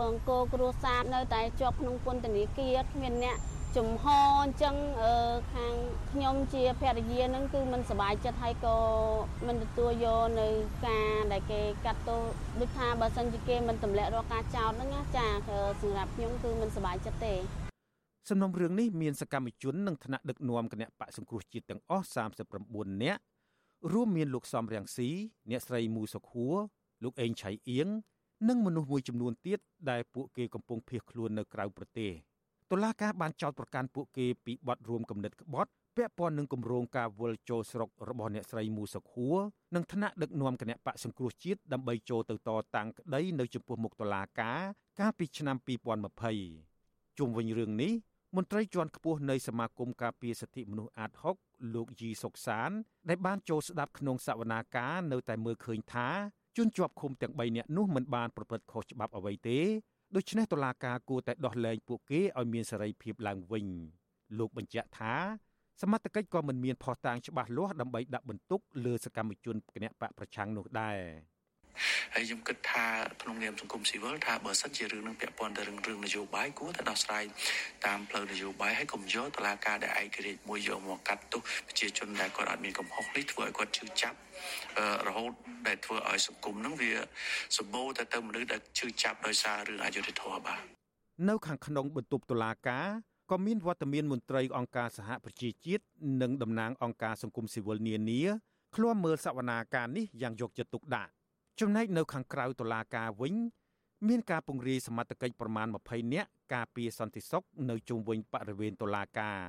[0.00, 3.36] បង្គោលគ្រួសារនៅតែជាប់ក្នុងពន្ធនាគារគ្មានអ្នក
[3.76, 4.04] ចំហ
[4.42, 4.76] អញ្ចឹង
[5.54, 5.74] ខាង
[6.10, 8.76] ខ្ញុំជាភរិយានឹងគឺមិនសប្បាយចិត្តហើយក៏
[9.46, 10.48] មិនទទួលយកនៅ
[10.86, 12.20] ការដែលគេកាត់ទោស
[12.60, 15.26] ដូចថាបើសិនជាគេមិនទម្លាក់រកការចោទហ្នឹងណាចា
[15.82, 17.34] សម្រាប់ខ្ញុំគឺមិនសប្បាយចិត្តទេ
[18.28, 22.06] សំណុំរឿងនេះមានសកម្មជននិងថ្នាក់ដឹកនាំគណៈបកសង្គ្រោះជាតិទាំងអស់
[22.54, 23.20] 39នាក់
[23.92, 25.08] រួមមានលោកសំរៀងស៊ី
[25.50, 26.56] អ្នកស្រីមូសុខួរ
[27.02, 27.88] លោកអេងឆៃអៀង
[28.48, 29.58] និងមនុស្សមួយចំនួនទៀត
[29.90, 32.12] ដែលពួកគេកំពុងភៀសខ្លួននៅក្រៅប្រទេស
[32.70, 39.38] តុលាការបានចោទប្រកាន់ពួកគេពីបទរួមគំនិតក្បត់ពាក់ព័ន្ធនឹងគម្រោងការវិលចូលស្រុករបស់អ្នកស្រីមូសុខួរ
[39.74, 44.60] និងថ្នាក់ដឹកនាំគណៈបកសង្គ្រោះជាតិដើម្បីចូលទៅតតាំងក្តីនៅចំពោះមុខតុលាការ
[45.00, 45.56] កាលពីឆ្នាំ
[46.38, 47.92] 2020ជុំវិញរឿងនេះ
[48.36, 51.10] មន្ត្រីជាន់ខ្ពស់នៃសមាគមការពារសិទ្ធិមនុស្សអាត
[51.42, 52.70] 6លោកយីសុកសាន
[53.08, 56.08] ដែលបានចូលស្ដាប់ក្នុងសវនាការនៅតែមើលឃើញថា
[56.56, 59.60] ជនជាប់ឃុំទាំង3នាក់នោះមិនបានប្រព្រឹត្តខុសច្បាប់អ្វីទេ
[60.16, 63.66] ដូច្នេះតុលាការគួរតែដោះលែងពួកគេឲ្យមានសេរីភាពឡើងវិញ
[64.38, 65.14] លោកបញ្ជាក់ថា
[65.80, 70.98] សមត្ថកិច្ចក៏មិនមានភស្តុតាងច្បាស់លាស់ដើម្បីដាក់បន្ទុកលើសកម្មជនគណបកប្រឆាំងនោះដែរ
[72.16, 72.86] ហើយខ្ញុំគិតថា
[73.22, 77.24] ក្នុងនាមសង្គមស៊ីវិលថាបើសិនជារឿងនឹងពាក់ព័ន្ធទៅរឿងរឿងនយោបាយគួរតែដោះស្រាយ
[77.86, 84.18] តាមផ្លូវនយោបាយហើយកុំយកតឡាការដែលឯករាជ្យមួយយកមកកាត់ទោសប្រជាជនដែលគាត់អត់មានកំហុសនេះធ្វើឲ្យគាត់ឈឺចាប់
[85.06, 85.32] រហូត
[85.66, 86.92] ដែលធ្វើឲ្យសង្គមនឹងវា
[87.58, 90.60] សម្បូរទៅទៅមនុស្សដែលឈឺចាប់ដោយសាររឿងអយុត្តិធម៌បាទ
[91.28, 92.86] នៅខាងក្នុងបន្ទប់តុលាការ
[93.30, 95.84] ក៏មានវត្តមានមន្ត្រីអង្គការសហប្រជាជាតិ
[96.22, 98.22] និងតំណាងអង្គការសង្គមស៊ីវិលនានា
[98.74, 101.12] ឃ្លាំមើលសវនាការនេះយ៉ាងយកចិត្តទុកដាក់
[101.60, 103.34] ចំណែកនៅខាងក្រៅតុលាការវិញ
[104.08, 109.40] មានការពង្រាយសមត្ថកិច្ចប្រមាណ20នាក់ការពារសន្តិសុខនៅជុំវិញបរិវេណតុលាការ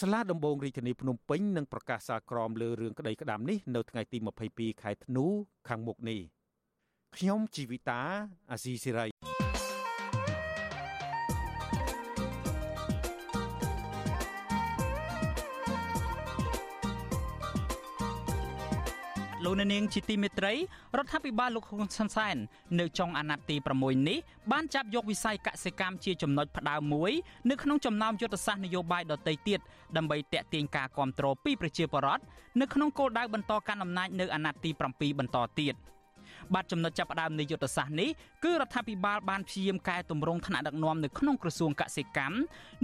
[0.00, 4.18] សាលាដំបងរាជធានីភ្នំពេញនឹងប្រកាសសាលក្រមលើរឿងក្តីក្តាមនេះនៅថ្ងៃទី
[4.50, 5.26] 22ខែធ្នូ
[5.68, 6.20] ខាងមុខនេះ
[7.16, 8.00] ខ្ញុំជីវិតា
[8.50, 9.43] អាស៊ីសេរី
[19.54, 20.52] លោកនាងជាទីមេត្រី
[20.96, 22.36] រដ្ឋាភិបាលលោកហ៊ុនសែនសែន
[22.80, 24.18] នៅចុងអាណត្តិទី6នេះ
[24.52, 27.12] បានចាប់យកវិស័យកសិកម្មជាចំណុចផ្ដើមមួយ
[27.50, 29.60] នៅក្នុងចំណោមយុទ្ធសាស្ត្រនយោបាយដទៃទៀត
[29.96, 32.22] ដើម្បីតេទៀងការគ្រប់គ្រងពីប្រជាពលរដ្ឋ
[32.60, 35.74] នៅក្នុងគោលដៅបន្តកាន់អំណាចនៅអាណត្តិទី7បន្តទៀត។
[36.54, 38.10] បាទចំណុចចាប់ផ្ដើមនៃយុទ្ធសាស្ត្រនេះ
[38.44, 42.36] គឺរដ្ឋាភិបាលបានព្យាយាមកែតម្រង់ថ្នាក់ដឹកនាំនៅក្នុងក្រសួងកសិកម្ម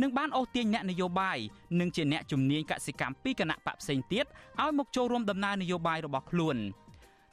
[0.02, 1.38] និងបានអូសទាញអ្នកនយោបាយ
[1.80, 4.24] និងជាអ្នកជំនាញកសិកម្មពីគណៈបកផ្សេងទៀត
[4.60, 6.56] ឲ្យមកចូលរួមដំណើរនយោបាយរបស់ខ្លួន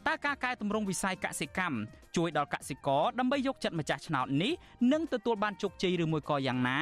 [0.08, 1.78] តើការកែតម្រង់វិស័យកសិកម្ម
[2.16, 4.54] ជួយដល់កសិករដើម្បីយកចិត្តម្ចាស់ឆ្នោតនេះ
[4.92, 6.80] នឹងទទួលបានជោគជ័យឬមួយក៏យ៉ាងណា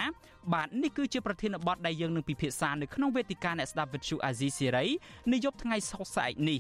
[0.54, 4.86] បាទនេះគឺជាប្រធានបទដែលយើងនឹងពិភាក្សានៅក្នុងវេទិកាអ្នកស្ដាប់វិទ្យុអាស៊ីសេរី
[5.32, 6.60] នាយប់ថ្ងៃសុក្រស្អែកនេះ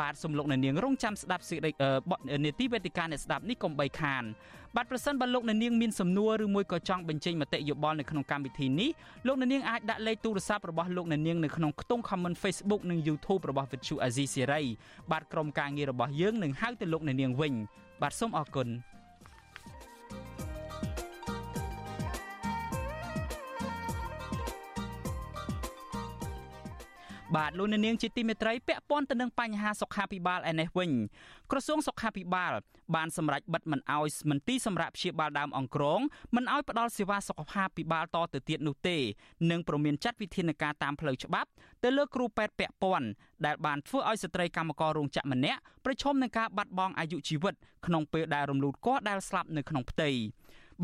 [0.00, 1.70] បាទសំលោកអ្នកនាងរងចាំស្ដាប់សេចក្តី
[2.44, 4.24] នេតិវេទិកាអ្នកស្ដាប់នេះកុំបីខាន
[4.76, 8.90] បាទប្រសិនបើលោកអ្នកនាងមានសំណួរឬមួយក៏ចង់បញ្ចេញមតិយោបល់នៅក្នុងកម្មវិធីនេះ
[9.26, 14.66] លោកអ្នកនាងអាចដាក់លេខទូរស័ព្ទរបស់លោកអ្នកនាងនៅក្នុងខ្ទង់ comment Facebook និង YouTube របស់ Vithu Azizi Serai
[15.10, 17.54] បាទក្រុមការងាររបស់យើងនឹងហៅទៅលោកអ្នកនាងវិញ
[18.02, 18.68] បាទសូមអរគុណ
[27.34, 30.90] បាទលោកនាងជាទីមេត្រីពាក់ព័ន្ធទៅនឹងបញ្ហាសុខាភិបាលឯនេះវិញ
[31.50, 32.52] ក្រសួងសុខាភិបាល
[32.94, 36.00] បានសម្រេចបិទមិនអោយមន្ទីរសម្រាប់ព្យាបាលដើមអង្ក្រង
[36.36, 37.40] មិនអោយផ្ដល់សេវាសុខ
[37.76, 38.96] ភិបាលតទៅទៀតនោះទេ
[39.50, 41.48] និងប្រមានចាត់វិធានការតាមផ្លូវច្បាប់
[41.82, 43.08] ទៅលើគ្រូពេទ្យពាក់ព័ន្ធ
[43.46, 47.54] ដែលបានធ្វើឲ្យស្ត្រីកម្មកររោងចក្រម្នាក់ប្រឈមនឹងការបាត់បង់អាយុជីវិត
[47.86, 50.10] ក្នុងពេលដែលរំលូតគស់ដែលស្លាប់នៅក្នុងផ្ទៃ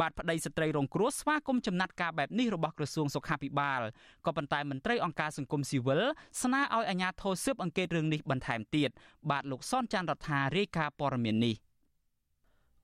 [0.01, 3.81] បាទប្តីស្ត្រីរងគ្រោះស្វាគមន៍ចំណាត់ការបែបនេះរបស់ក្រសួងសុខាភិបាល
[4.27, 6.03] ក៏ប៉ុន្តែមន្ត្រីអង្គការសង្គមស៊ីវិល
[6.43, 8.91] ស្នើឲ្យអាជ្ញាធរស៊ើបអង្កេតរឿងនេះបន្ថែមទៀត
[9.31, 11.57] បាទលោកសនចាន់រដ្ឋារាយការណ៍ព័ត៌មាននេះ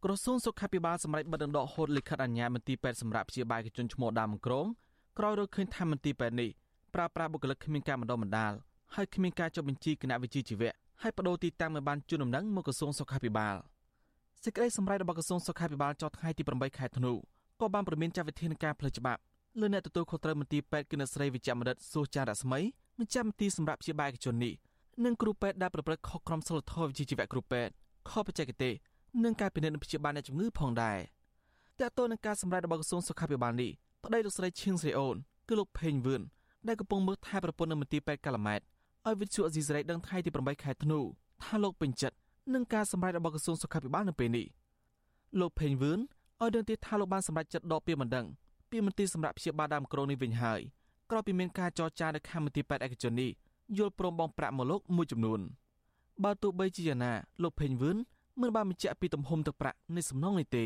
[0.04, 4.66] ក្រសួងសុខាភិបាលសម្រេចបិទដណ្ដកហូតលិខិតអញ្ញាមន្ទីរពេទ្យសម្រាប់ព្យាបាលជនឈ្មោះដើមក្រង
[5.18, 6.50] ក្រោយរកឃើញថាមន្ទីរពេទ្យនេះ
[6.94, 8.52] ប្រើប្រាស់បុគ្គលិកគ្មានការបណ្ដុះបណ្ដាល
[8.94, 13.56] ហើយគ្មានការចុះបញ្ជីគណៈវិជ្ជាជីវៈហើយបដូរទីតាំងមិនបានជូនដំណឹងមកក្រសួងសុខាភិបាល
[14.44, 17.12] សេចក្តីសម្រេចរបស់ក្រសួងសុខាភិបាលចុះថ្ងៃទី8ខែធ្នូ
[17.60, 19.20] ក៏បានប្រមានចាត់វិធានការផ្លូវច្បាប់
[19.60, 22.60] លើអ្នកទទួលខុសត្រូវមន្ទីរពេទ្យគណៈស្រីវិជ្ជមរិទ្ធសួសចាររស្មី
[23.00, 24.54] ម្ចាស់មន្ទីរសម្រាប់ព្យាបាលឯកជននេះ
[25.04, 27.72] និងគ្រូពេទ្យដែលប្រព្រឹត្តខុសក្រមសីលធម៌វិជ្ជាជីវៈគ្រូពេទ្យ
[28.10, 28.74] ខុសបច្ចេកទេស
[29.24, 30.98] និងការពិនិត្យព្យាបាលអ្នកជំងឺផងដែរ
[31.80, 33.70] តើតើនឹងការសម្រេចរបស់ក្រសួងសុខាភិបាលនេះ
[34.04, 35.16] ប្តីលោកស្រីឈៀងស្រីអូន
[35.48, 36.22] គឺលោកផេងវឿន
[36.68, 38.60] ដែលកំពុងមើលថែប្រពន្ធនៅមន្ទីរពេទ្យកាឡាម៉ែត
[39.06, 41.00] ឲ្យវិទ្យុអេស៊ីសរ៉ៃដឹងថ្ងៃទី8ខែធ្នូ
[41.42, 42.16] ថាលោកពេញចិត្ត
[42.54, 44.46] នឹងការសម្រេចរបស់ក្រសួងសុខាភិបាលនៅពេលនេះ
[45.40, 45.98] លោកផេងវឿន
[46.42, 48.26] ឲ្យដឹងទៀតថាលោកបានសម្រេចចិត្តដកពាក្យបណ្ដឹង
[48.70, 50.60] ពីមន្ទីរសម្រាប់ព្យាបាលដើមក្រុងនេះវិញហើយ
[51.10, 53.30] ក្រោយពីមានការចរចានៅខាងមន្ទីរពេទ្យឯកជននេះ
[53.78, 55.40] យល់ព្រមបងប្រាក់មកលោកមួយចំនួន
[56.24, 57.96] បើទោះបីជាយ៉ាងណាលោកផេងវឿន
[58.40, 60.64] មិនបានបញ្ជាក់ពីទំហំទឹកប្រាក់នៃសំណងនេះទេ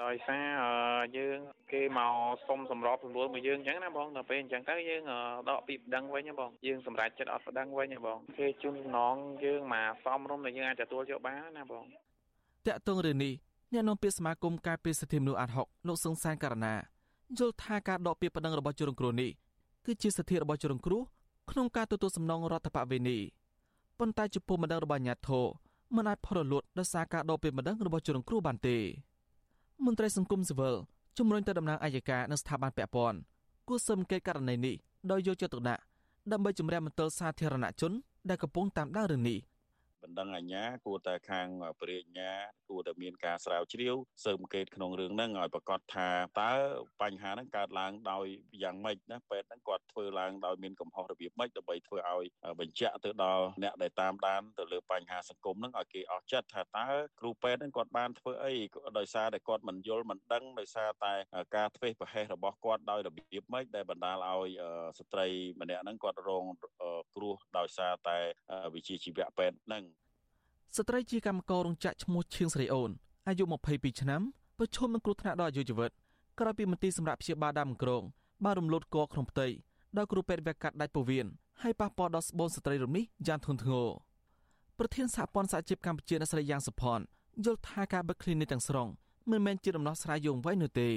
[0.00, 0.48] ដោយសារ
[1.16, 1.38] យើង
[1.72, 2.14] គេមក
[2.46, 5.02] សុំសម្របសម្រួលមកយើងអញ្ចឹងណាបងដល់ពេលអញ្ចឹងទៅយើង
[5.50, 9.14] ដកពីប្តឹងវិញបងយើងសម្រេចចិត្តអត់ប្តឹងវិញបងគេជូនសំណង
[9.44, 11.84] យើងមកសមរម្យដែលយើងអាចទទួលយកបានណាបង
[12.66, 13.32] តាក់ទងរឿងនេះ
[13.72, 16.74] អ្នកនាំពាក្យសមាគមការពារសិទ្ធិមនុស្សអាត់ហុកលោកសង្សានករណា
[17.38, 19.30] យល់ថាការដកពាក្យប្តឹងរបស់ជនរងគ្រោះនេះ
[19.86, 21.02] គឺជាសិទ្ធិរបស់ជនរងគ្រោះ
[21.50, 23.18] ក្នុងការទទួលសំណងរដ្ឋបវេនី
[23.98, 25.46] ប៉ុន្តែចំពោះម្ដងរបស់អាញាធរ
[25.96, 28.76] មិនអាចផុតរលត់ដោយសារការដកពាក្យម្ដងរបស់ជនរងគ្រោះបានទេ
[29.86, 30.76] មន្ត្រីសង្គមស៊ីវិល
[31.18, 33.18] ជំរុញទៅតំណាងអាយកានិងស្ថាប័នពាក់ព័ន្ធ
[33.68, 34.74] គួរស៊ើបអង្កេតករណីនេះ
[35.10, 35.82] ដោយយកចិត្តទុកដាក់
[36.32, 37.92] ដើម្បីជំរះមន្ទិលសាធារណជន
[38.28, 39.38] ដែលកំពុងតាមដានរឿងនេះ
[40.02, 41.48] បណ្ដឹងអាជ្ញាគួរតែខាង
[41.80, 42.30] ព្រះរាជអាជ្ញា
[42.68, 46.08] គួរតែមានការស្រាវជ្រាវស៊ើបអង្កេតក្នុងរឿងហ្នឹងឲ្យប្រកាសថា
[46.40, 46.52] តើ
[47.02, 48.26] បញ្ហាហ្នឹងកើតឡើងដោយ
[48.62, 52.24] យ៉ាងម៉េចណាពេទ្យហ្នឹងគាត់ធ្វើឡើងដោយមានកំហុសរបៀបម៉េចដើម្បីធ្វើឲ្យ
[52.60, 56.86] បញ្ជាក់ទៅដល់អ្នកដែលតាមដានទៅលើបញ្ហាសង្គមហ្នឹងឲ្យគេអស់ចិត្តថាតើ
[57.20, 58.54] គ្រូពេទ្យហ្នឹងគាត់បានធ្វើអី
[58.98, 61.14] ដោយសារតែគាត់មិនយល់មិនដឹងដោយសារតែ
[61.56, 64.50] ការធ្វេសប្រហែសរបស់គាត់ដោយរបៀបម៉េចដែលបណ្ដាលឲ្យ
[64.98, 65.26] ស្ត្រី
[65.60, 66.44] ម្នាក់ហ្នឹងគាត់រង
[67.14, 68.18] គ្រោះដោយសារតែ
[68.74, 69.84] វិជាជីវៈពេទ្យហ្នឹង
[70.76, 72.90] ស្ត្រីជាកម្មកររោងចក្រឈ្មោះឈៀងស្រីអូន
[73.28, 74.22] អាយុ22ឆ្នាំ
[74.58, 75.90] ប្រឈមនឹងគ្រោះថ្នាក់ដល់អាយុជីវិត
[76.38, 78.02] ក្រោយពីមន្ទីរសម្រាប់ព្យាបាលដើមក្រង
[78.44, 79.46] បានរំលោភកកក្នុងផ្ទៃ
[79.96, 81.26] ដោយគ្រូពេទ្យវះកាត់ដាច់ពោះវៀន
[81.62, 83.88] ហើយប៉ះពាល់ដល់ស្បូនស្ត្រីរំនេះយ៉ាងធ្ងន់ធ្ងរ
[84.78, 87.04] ប្រធានសហព័ន្ធសហជីពកម្ពុជាអ្នកស្រីយ៉ាងសុផាន់
[87.44, 88.88] យល់ថាការបិទ clinic ទាំងស្រុង
[89.30, 90.88] មិនមែនជាដំណោះស្រាយយងវែងនោះទេ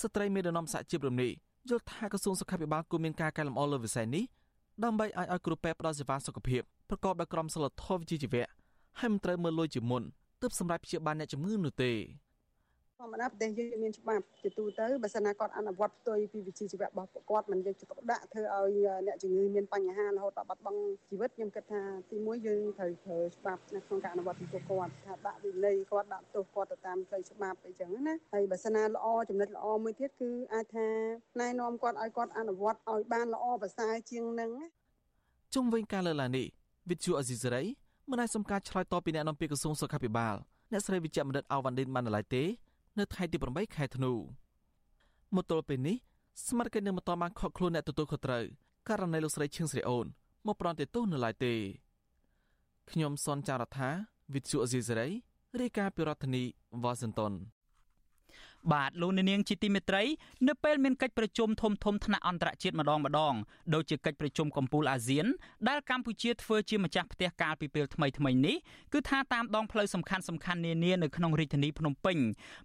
[0.00, 1.30] ស្ត្រីមេដឹកនាំសហជីពរំនេះ
[1.68, 4.24] យល់ថាក្រសួងសុខាភិបាលគួរមានការកែលម្អលើវិស័យនេះ
[4.84, 8.46] ដើម្បីឲ្យឲ្យគ្រូពេទ្យផ្ដល់សេវាសុខភាព ប្រកបដោយក្រមសីលធម៌វិជ្ជាជីវៈ
[9.00, 10.02] ហើយមិនត្រូវមើលលុយជាមុន
[10.42, 11.92] ទើបសម្រាប់ព្យាបាលអ្នកជំងឺនោះទេ
[13.00, 20.80] ធម្មតាប្រទេសយើងមានច្បាប់ជាទូទៅបើសិនណាគាត់អនុវត្តផ្ទុយពីវិជ្ជាជីវៈរបស់គាត់មិនយកចិត្តទុកដាក់ធ្វើឲ្យអ្នកជំងឺមានបញ្ហារហូតដល់បាត់បង់
[21.10, 30.88] ជីវិតខ្ញុំគិតថាទីមួយយើងត្រូវប្រើច្បាប់នៅក្នុងការអនុវត្តពីពួកគាត់ថាដាក់វិន័យគាត់ដាក់ទោសគាត់ទៅតាមផ្លូវច្បាប់អីចឹងណាហើយបើសិនណាល្អចំណុចល្អមួយទៀតគឺអាចថា
[31.40, 34.68] ណែនាំគាត់ឲ្យគាត់អនុវត្តឲ្យបានល្អប្រសើរជាងនឹងណា
[35.54, 36.46] ជុំវិញការលើកឡើងនេះ
[36.90, 37.64] វិទ្យុអេស៊ីសេរី
[38.10, 40.36] មិនអាចសំការឆ្លើយតបពីអ្នកនាំពាក្យក្រសួងសុខាភិបាល
[40.72, 42.42] អ្នកស្រីវិជ្ជបណ្ឌិតអាវ៉ាន់ឌិនបាននៅឡើយទេ
[42.98, 44.12] នៅថ្ងៃទី8ខែធ្នូ
[45.34, 45.96] មកទល់ពេលនេះ
[46.46, 48.44] ស្មារតីនឹងមិនតបានខកខ្លួនអ្នកទទួលខុសត្រូវ
[48.88, 50.06] ករណីលោកស្រីឈៀងស្រីអូន
[50.46, 51.54] មកប្រន់ទោសនៅឡើយទេ
[52.90, 53.88] ខ្ញុំសនចាររថា
[54.34, 55.08] វិទ្យុអេស៊ីសេរី
[55.60, 56.42] រាយការណ៍ពីរដ្ឋធានី
[56.82, 57.32] វ៉ាស៊ីនតោន
[58.72, 60.02] បាទលោកនាងជាទីមេត្រី
[60.48, 63.34] នៅពេលមានកិច្ចប្រជុំធំធំថ្នាក់អន្តរជាតិម្ដងម្ដង
[63.74, 65.26] ដូចជាកិច្ចប្រជុំកំពូលអាស៊ាន
[65.68, 68.56] ដែលកម្ពុជាធ្វើជាម្ចាស់ផ្ទះកាលពីពេលថ្មីថ្មីនេះ
[68.92, 72.16] គឺថាតាមដងផ្លូវសំខាន់សំខាន់នានានៅក្នុងរាជធានីភ្នំពេញ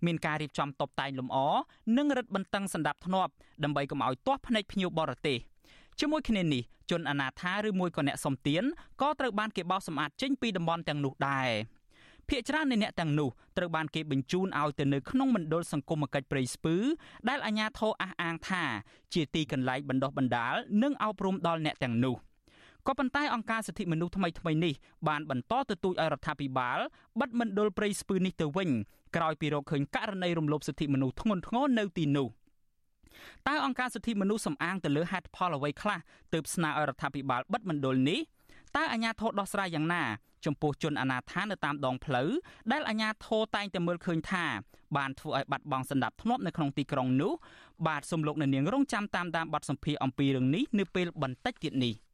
[0.06, 1.38] មានការរៀបចំតុបតែងលម្អ
[1.97, 3.32] និងរឹតបន្តឹងសណ្ដាប់ធ្នាប់
[3.64, 5.38] ដើម្បីកុំឲ្យទាស់ភ្នែកភ្ញៀវបរទេស
[5.99, 8.64] ជាមួយគ្នានេះជនអនាថាឬមួយក៏អ្នកសំទៀន
[9.02, 11.49] ក៏ត្រូវបានគេបោសសម្អាតចេញពីតំបន់ទាំងនោះដែរ
[12.32, 16.76] ភ្នាក់ច្រើននៃអ្នកទាំងនោះត្រូវបានគេបញ្ជូនឲ្យទៅនៅក្នុងមណ្ឌលសង្គមគិច្ចព្រៃស្ពឺ
[17.30, 18.64] ដែលអាជ្ញាធរអះអាងថា
[19.14, 22.16] ជាទីកន្លែងបណ្ដោះបណ្ដាលនិងអប់រំដល់អ្នកទាំងនោះ
[22.88, 24.74] ក៏ប៉ុន្តែអង្គការសិទ្ធិមនុស្សថ្មីថ្មីនេះ
[25.08, 26.80] បានបន្តទទូចឲ្យរដ្ឋាភិបាល
[27.20, 28.70] បិទមណ្ឌលព្រៃស្ពឺនេះទៅវិញ
[29.16, 32.28] ក្រោយពីរកឃើញករណីរំលោភសិទ្ធិមនុស្សធ្ងន់ធ្ងរនៅទីនោះ
[33.48, 36.00] តើអង្គការសិទ្ធិមនុស្សសំអាងទៅលើហេតុផលអ្វីខ្លះ
[36.34, 38.20] ទើបស្នើឲ្យរដ្ឋាភិបាលបិទមណ្ឌលនេះ
[38.78, 40.03] តើអាជ្ញាធរដោះស្រាយយ៉ាងណា
[40.45, 42.30] ចំពោះជនអនាថានៅតាមដងផ្លូវ
[42.72, 44.45] ដែលអាជ្ញាធរតែងតែមើលឃើញថា
[44.97, 47.34] បានធ្វើឲ្យបាត់បង់សន្តិភាពនៅក្នុងទីក្រុងនោះ
[47.88, 51.93] បាទសូមលោកអ្នកនាងរងចាំតាមដានបទសម្ភាសន៍អំពីរឿងនេះនៅពេលបន្តិចទៀតនេះ។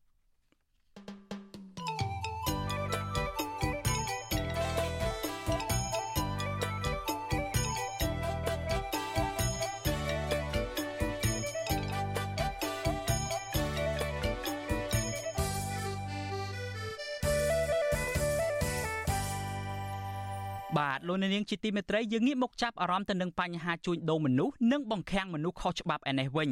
[21.21, 26.51] លោកនាងជាទីមេត្រីយើងងាកមកចាប់អារម្មណ៍ទៅនឹងបញ្ហាជួញដូរមនុស្សនិងបង្ខាំងមនុស្សខុសច្បាប់ឯនេះវិញ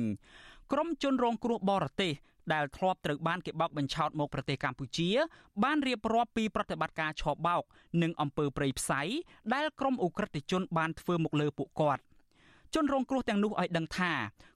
[0.71, 2.13] ក្រមជនរងគ្រោះបរទេស
[2.53, 5.09] ដែលធ្លាប់ត្រូវបានគេបោកបញ្ឆោតមកប្រទេសកម្ពុជា
[5.63, 7.63] បានរៀបរាប់ពីប្រតិបត្តិការឆបោក
[8.01, 9.01] និងអំពើព្រៃផ្សៃ
[9.53, 12.01] ដែលក្រមអ ுக ្រិតជនបានធ្វើមកលើពួកគាត់
[12.73, 14.11] ជនរងគ្រោះទាំងនោះឲ្យដឹងថា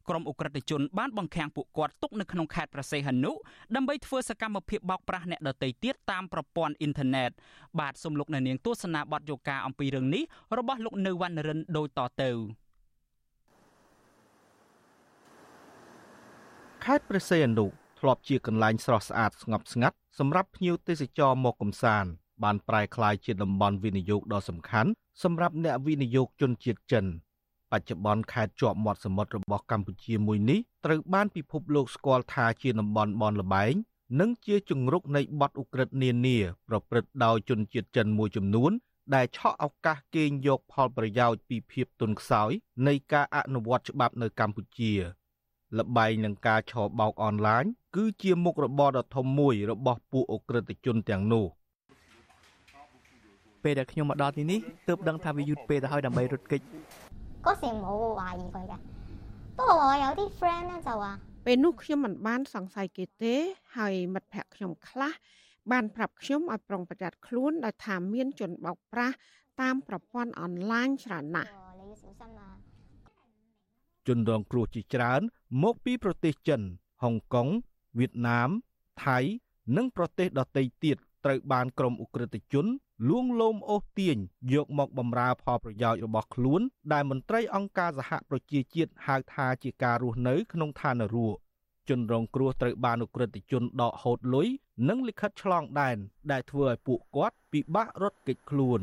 [0.10, 3.32] ក្រុមអ ுக ្រិតជនបានបង្ខាំងពួកគាត់ទុកនៅក្នុងខេត្តប្រសេះហនុ
[3.76, 7.32] ដើម្បីធ្វើសកម្មភាពបោកប្រាស់អ្នកដទៃទៀតតាមប្រព័ន្ធអ៊ីនធឺណិត
[7.80, 10.24] បាទសូមលោកអ្នកនាងទស្សនាបទយកការអំពីរឿងនេះ
[10.58, 12.32] របស់លោកនៅវណ្ណរិនដូចតទៅ
[16.86, 17.66] ខេត្តព្រះសីហនុ
[18.00, 22.10] ធ្លាប់ជាកន្លែងស្រស់ស្អាតស្ងប់ស្ងាត់សម្រាប់ភ្ញៀវទេសចរមកកំសាន្ត
[22.44, 24.90] បានប្រែក្លាយជាតំបន់វិនិយោគដ៏សំខាន់
[25.24, 27.06] សម្រាប់អ្នកវិនិយោគជនជាតិចិន
[27.72, 33.74] បច្ចុប្បន្នខេត្តជាប់មាត់សមុទ្ររបស់កម្ពុជាមួយនេះត្រូវបានពិភពលោកស្គាល់ថាជាតំបន់បនលបែង
[34.20, 38.72] និងជាជង្រុកនៃបទឧក្រិដ្ឋនានាប្រព្រឹត្តដោយជនជាតិចិនមួយចំនួន
[39.16, 42.52] ដែលឆក់ឱកាសកេងយកផលប្រយោជន៍ពីភាពទន់ខ្សោយ
[42.88, 44.94] នៃការអនុវត្តច្បាប់នៅកម្ពុជា
[45.78, 47.64] លបែងនឹងការឆបោកអនឡាញ
[47.96, 51.46] គឺជាមុខរបរដ៏ធំមួយរបស់ពួកអ ுக ្រិតជនទាំងនោះ
[53.64, 56.62] ពេលដែលខ្ញុំមកដល់ទីនេះទើបដឹងថាវាយឺតពេលទៅហើយដើម្បីរត់គេច
[57.45, 57.87] 嗰时冇
[58.19, 58.75] 怀疑佢嘅。
[59.57, 61.05] 不过我有啲 friend 咧就话
[61.45, 63.35] ពេលនោះខ្ញុំមិនបានសង្ស័យគេទេ
[63.77, 65.13] ហើយមិត្តភ័ក្តិខ្ញុំខ្លះ
[65.71, 69.17] បានប្រាប់ខ្ញុំឲ្យប្រុងប្រយ័ត្នខ្លួនដោយថាមានជនបោកប្រាស់
[69.61, 71.51] តាមប្រព័ន្ធអនឡាញច្រើនណាស់
[74.07, 75.21] ជនរងគ្រោះជាច្រើន
[75.63, 76.61] មកពីប្រទេសចិន
[77.03, 77.49] ហុងកុង
[77.99, 78.51] វៀតណាម
[79.05, 79.19] ថៃ
[79.77, 82.66] និងប្រទេសដទៃទៀត ត្រូវបានក្រុមអ ுக ្រិតជន
[83.10, 84.18] លួងលោមអូសទាញ
[84.54, 86.62] យកមកបម្រើផលប្រយោជន៍របស់ខ្លួន
[86.94, 91.30] ដែលមន្ត្រីអង្គការសហប្រជាជាតិហៅថាជាការរស់នៅ ក្នុងឋានរួ
[91.90, 94.48] ជនរងគ្រោះត្រូវបានអ ுக ្រិតជនដកហូតលុយ
[94.90, 95.98] និងលិខិតឆ្លងដែន
[96.32, 98.82] ដែលធ្វើឲ្យពួកគាត់ពិបាករត់គេចខ្លួន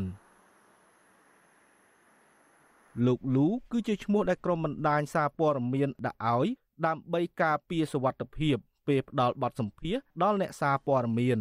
[3.07, 6.49] លោកលូគឺជាឈ្មោះដែលក្រុមបណ្ដាញសារព័ត៌មានដាក់ឲ្យ
[6.87, 8.57] ដើម្បីការពារសវត្ថិភាព
[8.87, 11.39] ពេលផ្ដាល់បទសម្ភាសដល់អ្នកសារព័ត៌មាន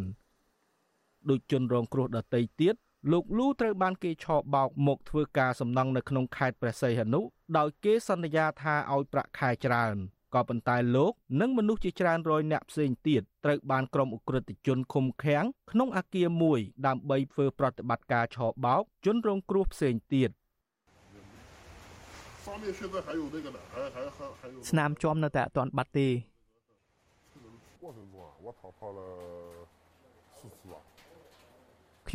[1.29, 2.75] ដូចជនរងគ្រោះដទៃទៀត
[3.11, 7.21] លោកលូត្រូវបានគេឆោបបោកមកធ្វើការសំណង់នៅក្នុងខេត្តព្រះសីហនុ
[7.57, 9.95] ដោយគេសន្យាថាឲ្យប្រាក់ខែច្រើន
[10.33, 11.11] ក៏ប៉ុន្តែលោក
[11.41, 20.29] និងមនុស្សជាច្រើនរយនាក់ផ្សេងទៀតត្រូវបានក្រុមអ ுக ្រិតជនឃុំឃាំងក្នុងអាគារមួយដើម្បីធ្វើប្រតិបត្តិការឆោបបោកជនរងគ្រោះផ្សេងទៀត
[24.69, 26.07] ស្នាមជាប់នៅតែអត់ទាន់បាត់ទេ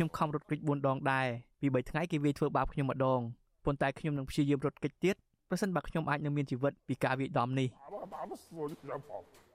[0.00, 1.26] ញុំខំរត់គេច4ដងដែរ
[1.60, 3.20] ពី3ថ្ងៃគេវាយធ្វើបាបខ្ញុំម្ដង
[3.64, 5.16] ប៉ុន្តែខ្ញុំនឹងព្យាយាមរត់គេចទៀត
[5.50, 7.68] ប្រសិនបើខ្ញុំអាចនឹងមានជីវិតពីការវាយដំនេះ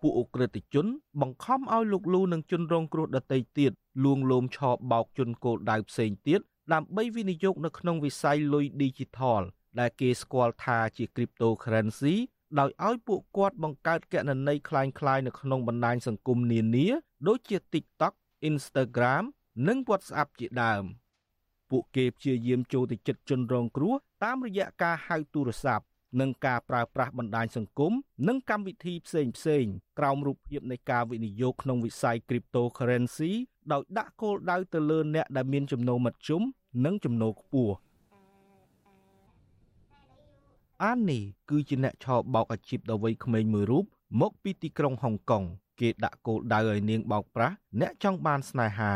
[0.01, 0.85] ពួកអ ுக ្រិតជន
[1.21, 3.71] បង្ខំឲ្យលោកលូនិងជនរងគ្រោះដទៃទៀត
[4.03, 6.39] លួងលោមឆោបបោកជនគោលដៅផ្សេងទៀត
[6.73, 9.41] ដើម្បីវិនិយោគនៅក្នុងវិស័យលុយ Digital
[9.79, 12.15] ដែលគេស្គាល់ថាជា cryptocurrency
[12.59, 14.83] ដោយឲ្យពួកគាត់បង្កើតគណនីคล้า
[15.15, 16.87] ยៗនៅក្នុងបណ្ដាញសង្គមនានា
[17.27, 18.13] ដូចជា TikTok
[18.49, 19.23] Instagram
[19.66, 20.84] និង WhatsApp ជាដើម
[21.70, 23.94] ពួកគេព្យាយាមចូលទៅចិត្តជនរងគ្រោះ
[24.24, 25.86] តាមរយៈការហៅទូរស័ព្ទ
[26.20, 27.92] និងការប្រើប្រាស់បណ្ដាញសង្គម
[28.28, 29.64] និងកម្មវិធីផ្សេងផ្សេង
[29.98, 33.32] ក្រោមរូបភាពនៃការវិនិយោគក្នុងវិស័យ cryptocurrency
[33.72, 36.42] ដោយដាក់គោលដៅទៅលើអ្នកដែលមានចំណូលមធ្យម
[36.84, 37.74] និងចំណូលខ្ពស់
[40.82, 43.84] អាននេះគឺជាអ្នកឆោបបោកអាជីពដ៏វ័យក្មេងមួយរូប
[44.20, 45.44] មកពីទីក្រុងហុងកុង
[45.80, 48.92] គេដាក់គោលដៅឲ្យនាងបោកប្រាស់អ្នកចង់បានស្នេហា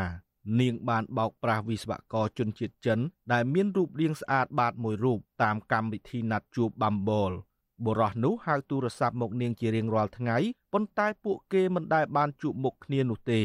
[0.60, 2.98] នាងបានបោកប្រាស់វិស្វករជនជាតិចិន
[3.32, 7.36] ដែលមានរូបរាងស្អាតបាតមួយរូបតាមកម្មវិធីណាត់ជួប Bumble
[7.84, 10.36] បុរសនោះហៅទូរស័ព្ទមកនាងជារៀងរាល់ថ្ងៃ
[10.72, 13.42] ប៉ុន្តែពួកគេមិនដែលបានជួបមុខគ្នានោះទេ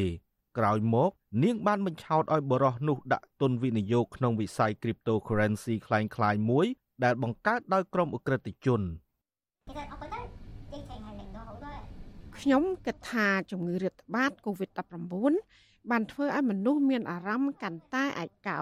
[0.57, 1.11] ក្រោយមក
[1.43, 6.65] នាងបានបញ្ឆោតឲ្យបុរសនោះដាក់ទុនវិនិយោគក្នុងវិស័យ cryptocurrency คล้ายៗមួយ
[7.03, 8.81] ដែលបង្កើតដោយក្រុមអ ுக ្រិតជន
[12.39, 18.60] ខ្ញុំគិតថាជំងឺរាតត្បាត COVID-19 បានធ្វើឲ្យមនុស្សមានអារម្មណ៍កាន់តែឯកោ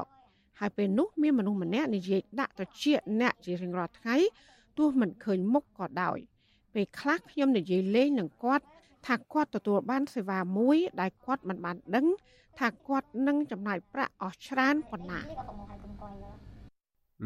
[0.60, 4.16] ហើយពេលនោះមានមនុស្សម្នាក់និយាយដាក់ត្រចៀកអ្នកជារៀងរាល់ថ្ងៃ
[4.78, 6.18] ទោះមិនឃើញមុខក៏ដោយ
[6.74, 8.64] ពេលខ្លះខ្ញុំនិយាយលេងនឹងគាត់
[9.06, 12.06] ថាគាត់ទទួលបានសេវាមួយដែលគាត់មិនបានដឹង
[12.58, 15.20] ថាគាត់នឹងចំណាយប្រាក់អស់ច្រើនប៉ុណ្ណា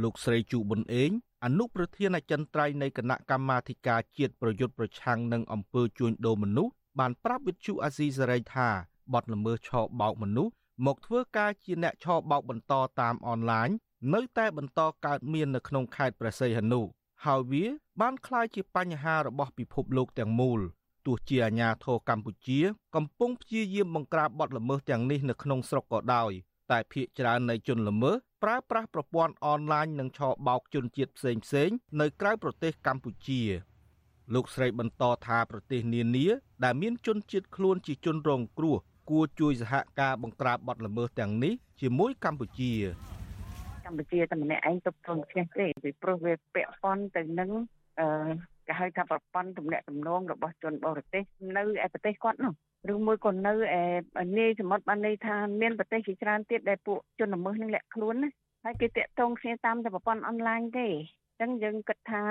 [0.02, 1.10] លោកស្រីជូប៊ុនអេង
[1.44, 8.68] អនុប្រធានអចិន្ត្រៃយ៍នៃគណៈកម្មាធិការជាតិប្រយុទ្ធប្រឆាំងនឹងអំពើជួញដូរមនុស្សបានប្រាប់វិទ្យុអាស៊ីសេរីថា
[9.14, 10.52] បទល្មើសឆោបោកមនុស្ស
[10.86, 13.68] មកធ្វើការជាអ្នកឆោបោកបន្តតាមអនឡាញ
[14.14, 16.80] នៅតែបន្តកើតមាននៅក្នុងខេត្តព្រះសីហនុ
[17.24, 17.64] ហើយវា
[18.00, 20.60] បានក្លាយជាបញ្ហារបស់ពិភពលោកទាំងមូល
[21.06, 22.60] ទោះជាអាញាធរកម្ពុជា
[22.96, 26.32] កំពុងព្យាយាមបង្ក្រាបបទល្មើសទាំងនេះនៅក្នុងស្រុកក៏ដោយ
[26.70, 33.42] តែភ្នាក់ច្រើននៃជនល្មើសប្រើប្រាស់ប្រព័ន្ធអនឡាញនិងឆបោកជនជាតិផ្សេងផ្សេងនៅក្រៅប្រទេសកម្ពុជា
[34.34, 36.26] លោកស្រីបន្តថាប្រទេសនានា
[36.64, 38.76] ដែលមានជនជាតិខ្លួនជាជនរងគ្រោះ
[39.08, 42.72] គួរជួយសហការបង្ក្រាបបទល្មើសទាំងនេះជាមួយកម្ពុជា
[43.86, 47.50] កម្ពុជាតែម្នាក់ឯងទប់ទល់ផ្ទះទេពីព្រោះវាពាក់ព័ន្ធទៅនឹង
[48.00, 48.06] អឺ
[48.66, 51.22] គេហៅថាប្រព័ន្ធទំនាក់ទំនងរបស់ជនបរទេស
[51.56, 52.54] នៅឯប្រទេសគាត់នោះ
[52.92, 53.52] ឬមួយក៏នៅ
[54.22, 58.30] ឯនាយសមុទ្របានន័យថាមានប្រទេសជាច្រើនទៀតដែលពួកជនល្មើសនឹងលាក់ខ្លួនណា
[58.64, 60.86] ហើយគេតាក់ទងគ្នាតាមតែប្រព័ន្ធអនឡាញទេ
[61.40, 62.22] អញ្ចឹងយើងគិតថា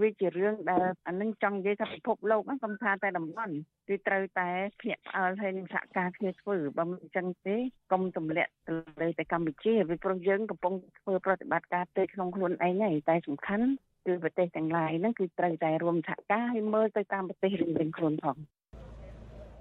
[0.00, 3.54] វាជារឿងដែលអានឹងចង់និយាយថាពិភពលោកហ្នឹងខ្ញុំថាតែតំបន់
[3.88, 4.48] គឺត្រូវតែ
[4.80, 7.56] ភ្ញាក់ផ្អើលហើយនឹងសហការគ្នាធ្វើបើមិនអញ្ចឹងទេ
[7.92, 13.66] កុំទម្លាក់ទៅលើតែកម្ពុជាវាព្រោះយើងកំពុងធ្វើប្រតិបត្តិការទៅក្នុងខ្លួនឯងហើយតែសំខាន់
[14.06, 18.36] គឺប្រទេសទាំងឡាយហ្នឹងគឺត្រូវតែរួមសហការហើយមើលទៅតាមប្រទេសរៀងៗខ្លួនផង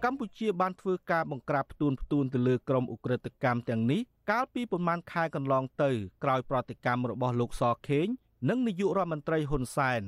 [0.04, 5.92] កម្ពុជាបានធ្វើការបង្ក្រាបផ្ទួនផ្ទួនទៅលើក្រុមអ ுக ្រិតកម្មទាំងនេះកាលពីប្រមាណខែកន្លងទៅ
[6.24, 8.08] ក្រោយប្រតិកម្មរបស់លោកសខេង
[8.50, 10.02] និងនាយករដ្ឋមន្ត្រីហ៊ុនសែន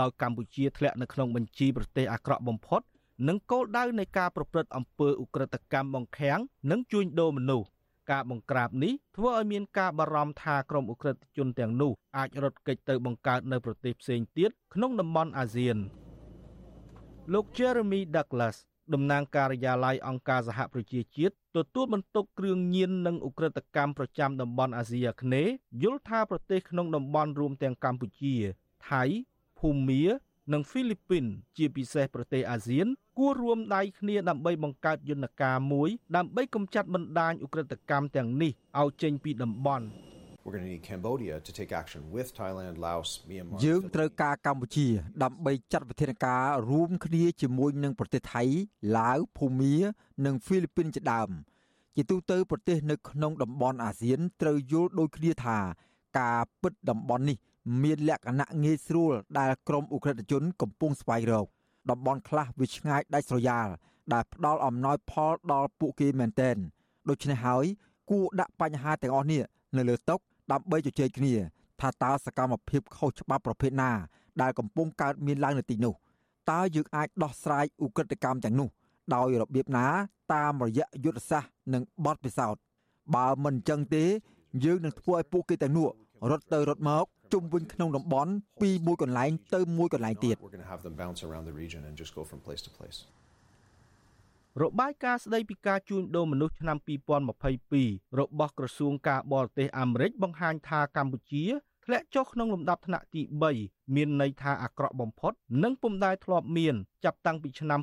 [0.00, 2.82] ដោយកម្ពុជាធ្លាក់នៅក្នុងបញ្ជីប្រទេសអាក្រក់បំផុត
[3.28, 7.68] និងគោលដៅនៃការប្រព្រឹត្តអំពើឧក្រិដ្ឋកម្មបង្ខាំងនិងជួញដូរមនុស្ស
[8.10, 15.76] ការបង្ក្រាបនេះធ្វើឲ្យមានការបារម្ភថាក្រុមអ ுக ្រិតជនទាំងនោះអាចរត់គេចទៅបង្កើតនៅប្រទេសផ្សេងទៀតក្នុងតំបន់អាស៊ាន
[17.32, 18.56] លោក Jeremy Douglas
[18.94, 25.52] តំណាងការិយាល័យអង្គការសហប្រជាជាតិ ទទួលបន្ទុកគ្រឿងញៀននិងឧក្រិដ្ឋកម្មប្រចាំតំបន់អាស៊ីអាគ្នេយ៍
[25.82, 28.34] យល់ថាប្រទេសក្នុងតំបន់រួមទាំងកម្ពុជា
[28.90, 29.02] ថៃ
[29.58, 30.02] ភូមា
[30.52, 31.24] និងហ្វីលីពីន
[31.56, 32.86] ជាពិសេសប្រទេសអាស៊ាន
[33.18, 39.86] គួររួមដៃគ្នាដើម្បីបង្កើតយន្តការមួយ ដើម្បីកម្ចាត់បណ្ដាញឧក្រិដ្ឋកម្មទាំងនេះឲ្យចេញពីតំបន់
[40.46, 43.58] We're going to need Cambodia to take action with Thailand, Laos, Myanmar.
[43.64, 44.86] យើងត្រូវការកម្ពុជា
[45.22, 48.42] ដើម្បីចាត់វិធានការរួមគ្នាជាមួយនឹងប្រទេសថៃ
[48.96, 49.74] ឡាវភូមា
[50.24, 51.30] និងហ្វីលីពីនជាដើម
[51.96, 55.58] ជាទូទៅប្រទេសនៅក្នុងតំបន់អាស៊ានត្រូវយល់ដូចគ្នាថា
[56.18, 57.36] ការពិតតំបន់នេះ
[57.82, 61.46] មានលក្ខណៈងាយស្រួលដែលក្រមអ ுக ្រិតជនកំពុងស្វែងរក
[61.90, 63.68] តំបន់ខ្លះវាឆ្ងាយដាច់ស្រយាល
[64.12, 66.56] ដែលផ្ដល់អំណោយផលដល់ពួកគេមែនទែន
[67.08, 67.64] ដូច្នេះហើយ
[68.10, 69.42] គួរដាក់បញ្ហាទាំងអស់នេះ
[69.78, 70.16] នៅលើតុ
[70.52, 71.34] ដើម្បីជជែកគ្នា
[71.80, 73.90] ថាតើសកម្មភាពខុសច្បាប់ប្រភេទណា
[74.42, 75.94] ដែលកំពុងកើតមានឡើងនៅទីនោះ
[76.50, 78.68] តើយើងអាចដោះស្រាយឧក្រិដ្ឋកម្មទាំងនោះ
[79.14, 79.86] ដោយរបៀបណា
[80.34, 82.60] តាមរយៈយុទ្ធសាស្ត្រនិងបទពិសោធន៍
[83.14, 84.04] បើមិនអញ្ចឹងទេ
[84.64, 85.88] យើងនឹងធ្វើឲ្យពួកគេទាំងនោះ
[86.30, 88.32] រត់ទៅរត់មកជុំវិញក្នុងតំបន់
[88.62, 90.36] ពីមួយកន្លែងទៅមួយកន្លែងទៀត
[94.62, 96.78] របាយការណ៍ស្ដីពីការជួញដូរមនុស្សឆ្នាំ
[97.48, 101.44] 2022របស់ក្រសួងការបរទេសអាមេរិកបង្ហាញថាកម្ពុជា
[101.84, 103.22] ធ្លាក់ចុះក្នុងលំដាប់ថ្នាក់ទី
[103.58, 105.32] 3មានន័យថាអាក្រក់បំផុត
[105.62, 107.80] និងពុំដែលធ្លាប់មានចាប់តាំងពីឆ្នាំ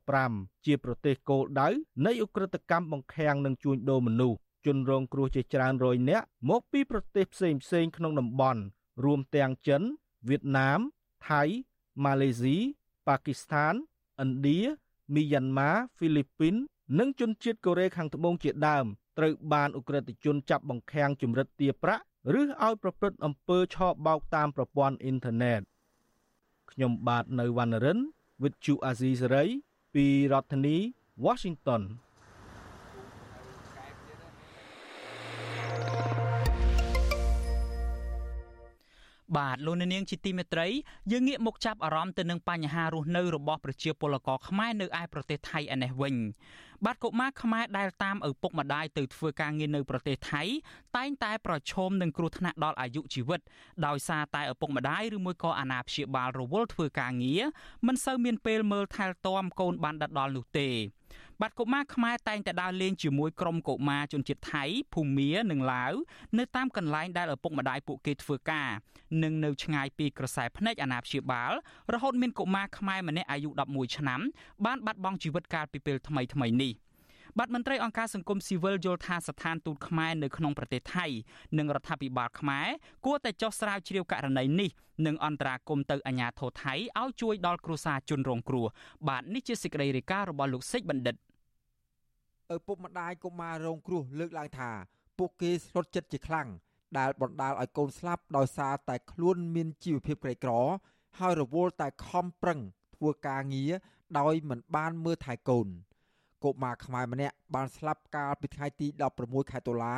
[0.00, 1.68] 2015ជាប្រទេសគោលដៅ
[2.06, 8.60] នៃអ ுக ្រិតកម្មបង្ខាំងនិងជួញដូរមនុស្សជនរងគ្រោះជាច្រើនរយនាក់មកពីប្រទេសផ្សេងផ្សេងក្នុងតំបន់
[9.04, 9.82] រួមទាំងចិន
[10.28, 10.80] វៀតណាម
[11.28, 11.42] ថៃ
[12.04, 12.56] ម៉ាឡេស៊ី
[13.08, 13.74] ប៉ាគីស្ថាន
[14.22, 14.60] ឥណ្ឌា
[15.14, 16.54] មីយ៉ាន់ម៉ាហ្វីលីពីន
[16.98, 18.86] និងជនជាតិកូរ៉េខាងត្បូងជាដើម
[19.18, 22.02] ត្រូវបានអ ுக ្រិតជនចាប់បង្ខាំងជំរិតទាប្រាក់
[22.38, 25.60] ឬឲ្យប្រព្រឹត្តអំពើឆបោកតាមប្រព័ន្ធអ៊ីនធឺណិត
[26.70, 27.98] ខ្ញុំបាទនៅវណ្ណរិន
[28.42, 29.48] with Chu Azizi Saray
[29.94, 30.76] ពីរដ្ឋធានី
[31.24, 31.82] Washington
[39.36, 40.68] បាទលោកនាងជាទីមេត្រី
[41.12, 46.14] យើងងាកមកចាប់អារម្មណ៍ទៅនឹងបញ្ហារស់នៅរបស់ប្រជាពលករខ្មែរនៅឯប្រទេសថៃឯនេះវិញ
[46.84, 50.42] បាទកុមារខ្មែរដែលតាមឪពុកម្ដាយទៅធ្វើការងារនៅប្រទេសថៃ
[50.96, 53.40] តែងតែប្រឈមនឹងគ្រោះថ្នាក់ដល់អាយុជីវិត
[53.86, 57.42] ដោយសារតែឪពុកម្ដាយឬមួយក៏អាណាព្យាបាលរវល់ធ្វើការងារ
[57.86, 60.68] មិនសូវមានពេលមើលថែទាំកូនបានដដល់នោះទេ
[61.42, 64.64] បាទកុមារខ្មែរតែងតែដើរលេងជាមួយក្រុមកុមារជនជាតិថៃ
[64.94, 65.92] ភូមានិងឡាវ
[66.38, 68.70] នៅតាមកន្លែងដែលឪពុកម្ដាយពួកគេធ្វើការ
[69.22, 71.52] និងនៅឆ្ងាយពីក្រសែភ្នែកអាណាព្យាបាល
[71.92, 74.20] រហូតមានកុមារខ្មែរម្នាក់អាយុ11ឆ្នាំ
[74.64, 76.72] បានបាត់បង់ជីវិតកាលពីពេលថ្មីថ្មីនេះ
[77.38, 81.06] បាទមន្ត្រីអង្គការសង្គមស៊ីវិលយល់ថាស្ថានទូតខ្មែរនៅក្នុងប្រទេសថៃ
[81.58, 82.68] និងរដ្ឋាភិបាលខ្មែរ
[83.06, 84.70] គួរតែចោះស្រាវជ្រាវករណីនេះ
[85.06, 88.66] និងអន្តរាគមន៍ទៅអាជ្ញាធរថៃឲ្យជួយដល់គ្រួសារជនរងគ្រោះ
[89.08, 91.16] បាទនេះជាសេចក្តីរាយការណ៍របស់លោកសេចបណ្ឌិត
[92.54, 94.70] ឪពុកម្ដាយកុមាររងគ្រោះលើកឡើងថា
[95.18, 96.48] ពួកគេស្លុតចិត្តជាខ្លាំង
[96.98, 100.52] ដែលបណ្ដាលឲ្យកូនស្លាប់ដោយសារតែខ្លួនមានជីវភាពក្រីក្រ
[101.18, 102.60] ហើយរវល់តែខំប្រឹង
[102.96, 103.72] ធ្វើការងារ
[104.18, 105.68] ដោយមិនបានមើលថែកូន
[106.44, 108.86] កុមារខ្មែរម្នាក់បានស្លាប់កាលពីថ្ងៃទី
[109.18, 109.96] 16ខែតុលា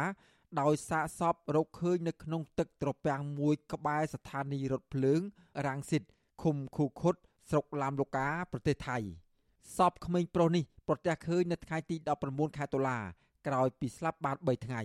[0.61, 5.21] ដោយសាកសពរកឃើញនៅក្នុងទឹកត្រពាំងមួយក្បែរស្ថានីយ៍រថភ្លើង
[5.67, 6.03] រាំងស៊ីត
[6.43, 7.15] ឃុំខូខុត
[7.51, 8.99] ស្រុកឡាមឡូកា ប្រទេសថៃ
[9.77, 11.97] សពក្មេងប្រុសនេះប្រទះឃើញនៅថ្ងៃទី
[12.27, 12.99] 19ខែតុលា
[13.47, 14.83] ក្រោយពីស្លាប់បាន3ថ្ងៃ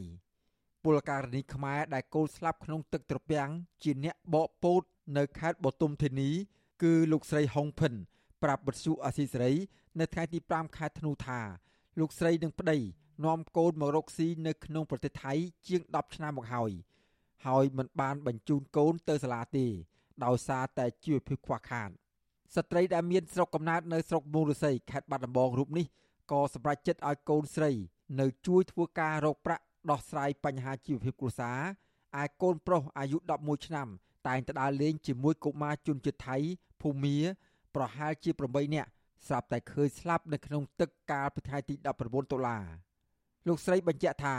[0.83, 3.49] ពលករនីខ្មែរដែលកូនស្លាប់ក្នុងទឹកត្រពាំង
[3.83, 4.81] ជាអ្នកបកពោត
[5.17, 6.29] នៅខេត្តបទុមធានី
[6.83, 7.93] គឺលោកស្រីហុងភិន
[8.43, 9.53] ប្រាប់បទសុអាស៊ីសេរី
[9.99, 11.39] នៅថ្ងៃទី5ខែធ្នូថា
[11.99, 12.77] លោកស្រីនឹងប្តី
[13.25, 15.33] នាំកូនមករកស៊ីនៅក្នុងប្រទេសថៃ
[15.67, 16.71] ជាង10ឆ្នាំមកហើយ
[17.45, 19.65] ហើយមិនបានបញ្ជូនកូនទៅសាលាទេ
[20.25, 21.89] ដោយសារតែជីវភាពខ្វះខាត
[22.55, 25.85] ស្ត្រីដែលមានស្រុកកំណើតនៅស្រុកមូលរស័យខេត្តបាត់ដំបងរូបនេះ
[26.31, 27.71] ក៏សម្រេចចិត្តឲ្យកូនស្រី
[28.19, 31.59] នៅជួយធ្វើការរកប្រាក់ដោះស្រាយបញ្ហាជីវភាពគ្រួសារ
[32.21, 33.87] ឯកូនប្រុសអាយុ11ឆ្នាំ
[34.27, 36.37] តែងទៅដើរលេងជាមួយកុមារជនជាតិថៃ
[36.81, 37.17] ភូមា
[37.75, 38.89] ប្រហែលជា8នាក់
[39.27, 42.57] ស្រាប់តែឃើញស្លាប់នៅក្នុងទឹកកាលពីថ្ងៃទី19តុលា
[43.47, 44.35] លោកស្រីបញ្ជាក់ថា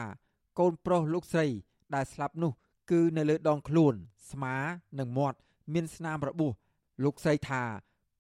[0.58, 1.46] កូនប្រុសលោកស្រី
[1.94, 2.52] ដែលស្លាប់នោះ
[2.90, 3.94] គឺនៅលើដងខ្លួន
[4.30, 4.56] ស្មា
[4.98, 5.38] និងមាត់
[5.72, 6.52] មានស្នាមរបួស
[7.04, 7.62] លោកស្រីថា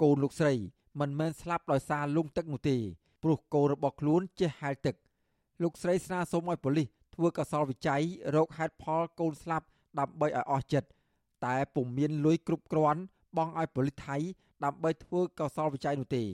[0.02, 0.54] កូនលោកស្រី
[1.00, 2.76] មិនមែនស្លាប់ដោយសារលង់ទឹកនោះទេ
[3.22, 4.94] ព្រោះកូនរបស់ខ្លួនចេះហែលទឹក
[5.62, 8.02] លោកស្រីស្នើសុំឲ្យប៉ូលីសធ្វើកសលវិច័យ
[8.36, 9.66] រកហេតុផលកូនស្លាប់
[9.98, 10.88] ដើម្បីឲ្យអស់ចិត្ត
[11.46, 13.00] តែពុំមានលុយគ្រប់គ្រាន់
[13.36, 14.16] បង់ឲ្យប៉ូលីសថៃ
[14.64, 16.24] ដើម្បីធ្វើកសលវិច័យនោះទេ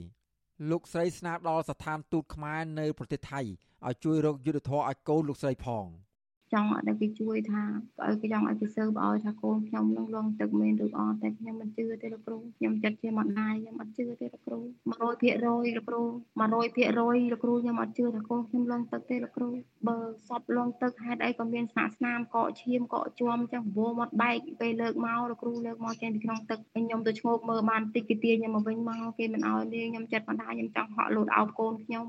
[0.69, 5.85] លោកស្រីស្នើដល់ស្ថានទូតខ្មែរនៅប្រទេសថៃឲ្យជួយរកយុទ្ធធរឲ្យកូនលោកស្រីផង។
[6.53, 7.63] ចង់ឲ្យគេជួយថា
[8.07, 14.59] ឲ្យគេចង់ឲ្យគេស៊ើបឲ្យថាកូនខ្ញុំនឹងលងទឹកមែនឬអត់តែខ្ញុំមិនជឿទេលោកគ្រូខ្ញុំចិត្តជាម្ដាយខ្ញុំអត់ជឿទេលោកគ្រូ
[14.91, 16.01] 100%លោកគ្រូ
[16.41, 19.49] 100%លោកគ្រូខ្ញុំអត់ជឿថាកូនខ្ញុំលងទឹកទេលោកគ្រូ
[19.87, 32.05] បើសពលងទឹកហេតុអីក៏មានស្នាស្នាមកកឈាមកកជួមចឹងវោមាត់បែកពេលលើកមកលោកគ្រូលើកមកចេញពីក្នុងទឹកខ្ញុំទៅឈ្ងោកមើលបានតិចគេទាញខ្ញុំមកវិញមកគេមិនឲ្យទេខ្ញុំចិត្តម្ដាយខ្ញុំចង់ហក់លោតអោបកូនខ្ញុំ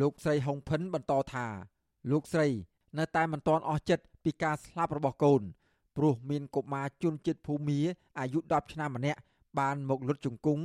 [0.00, 1.46] លោកស្រីហុងភិនបន្តថា
[2.10, 2.48] លោកស្រី
[2.98, 5.42] នៅតែមិនទាន់អស់ចិត្តពីការស្លាប់របស់កូន
[5.96, 7.80] ព្រោះមានកុមារជនជាតិភូមា
[8.18, 9.20] អាយុ10ឆ្នាំម្នាក់
[9.58, 10.64] បានមកលុតជង្គង់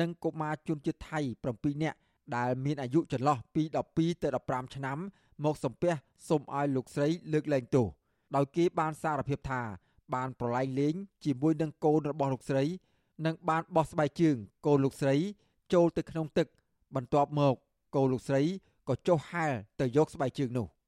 [0.00, 1.20] និងកុមារជនជាតិថៃ
[1.52, 1.98] 7នាក់
[2.36, 4.98] ដែលមានអាយុចន្លោះពី12ទៅ15ឆ្នាំ
[5.44, 5.92] មកសំពះ
[6.28, 7.86] សូមឲ្យលោកស្រីលើកលែងទោស
[8.36, 9.62] ដោយគេបានសារភាពថា
[10.14, 10.94] បានប្រឡែងលេង
[11.24, 12.64] ជាមួយនឹងកូនរបស់លោកស្រី
[13.26, 15.16] និងបានបោះស្បែកជើងកូនលោកស្រី
[15.72, 16.46] ចូលទៅក្នុងទឹក
[16.94, 17.54] បន្ទាប់មក
[17.94, 18.42] កូនលោកស្រី
[18.88, 20.68] ក៏ចុះហែលទៅយកស្បែកជើងនោះ។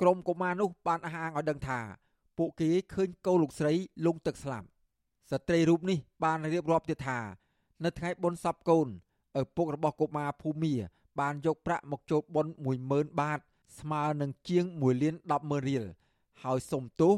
[0.00, 1.80] ក្រុមកុមារនោះបានអះអាងឲ្យដឹងថា
[2.38, 3.72] ពួកគេឃើញកូនលោកស្រី
[4.06, 4.66] លង់ទឹកស្លាប់
[5.30, 7.18] ស្ត្រីរូបនេះបានរៀបរាប់ទៀតថា
[7.84, 8.88] នៅថ្ងៃបុណ្យសពកូន
[9.40, 10.74] ឪពុករបស់កុមារភូមា
[11.20, 12.52] បានយកប្រាក់មកចូលបុណ្យ
[12.88, 13.38] 10000បាត
[13.78, 15.84] ស្មើនឹងជាង1លាន100000រៀល
[16.42, 17.12] ហើយសុំទោស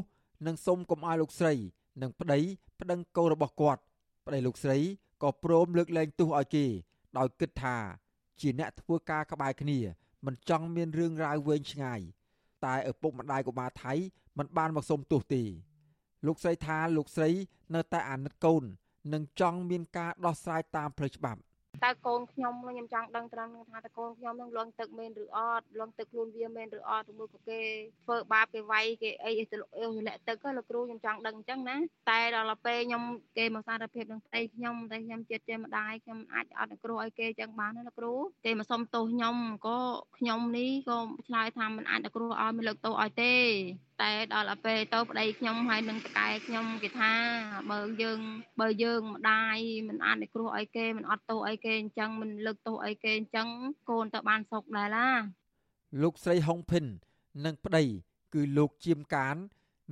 [0.45, 1.53] និងសុំកុំឲ្យលោកស្រី
[2.01, 2.39] និងប្តី
[2.79, 3.81] ប្តឹងកូនរបស់គាត់
[4.25, 4.77] ប្តីលោកស្រី
[5.23, 6.65] ក៏ព្រមលើកលែងទោសឲ្យគេ
[7.17, 7.77] ដោយគិតថា
[8.39, 9.79] ជាអ្នកធ្វើការក្បែរគ្នា
[10.25, 12.01] មិនចង់មានរឿងរ៉ាវវែងឆ្ងាយ
[12.65, 13.93] តែឪពុកម្ដាយកុមារថៃ
[14.37, 15.43] មិនបានមកសុំទោសទេ
[16.25, 17.29] លោកស្រីថាលោកស្រី
[17.75, 18.63] នៅតែអាណិតកូន
[19.13, 21.39] និងចង់មានការដោះស្រាយតាមផ្លូវច្បាប់
[21.83, 27.61] តើកូនខ្ញុំខ្ញុំចង់ដឹងត្រង់ថាតើកូនខ្ញុំនឹងលងទឹកមែនឬអត់លងទឹកខ្លួនវាមែនឬអត់ឬមួយក៏គេ
[28.05, 29.57] ធ្វើបាបគេវាយគេអីទៅ
[30.07, 31.75] លាក់ទឹកលោកគ្រូខ្ញុំចង់ដឹងអញ្ចឹងណា
[32.09, 33.03] តែដល់ពេលខ្ញុំ
[33.37, 38.13] គេមកសារភាពនឹងស្អីខ្ញុំតែខ្ញុំចិត្តជាម្ដាយខ្ញុំអាចអត់គ្រោះឲ្យគេអញ្ចឹងបានណាលោកគ្រូ
[38.45, 39.35] គេមកសុំទោសខ្ញុំ
[39.67, 39.79] ក៏
[40.17, 43.33] ខ្ញុំនេះក៏ឆ្លើយថាមិនអាចគ្រោះឲ្យមិនលើកទោសឲ្យទេ
[44.01, 47.13] តែដល់ពេលទៅប្តីខ្ញុំហើយនឹងតកែខ្ញុំគេថា
[47.71, 48.19] បើយើង
[48.61, 53.47] បើយើងម្ដាយមិនអានឲ្យគ្រោះអីគេមិនអត់ទោសអីគេអញ្ចឹងមិនលើកទោសអីគេអញ្ចឹង
[53.89, 55.09] កូនទៅបានសុខដែរឡា
[56.01, 56.85] លោកស្រីហុងភិន
[57.45, 57.83] និងប្តី
[58.33, 59.35] គឺលោកជាមកាន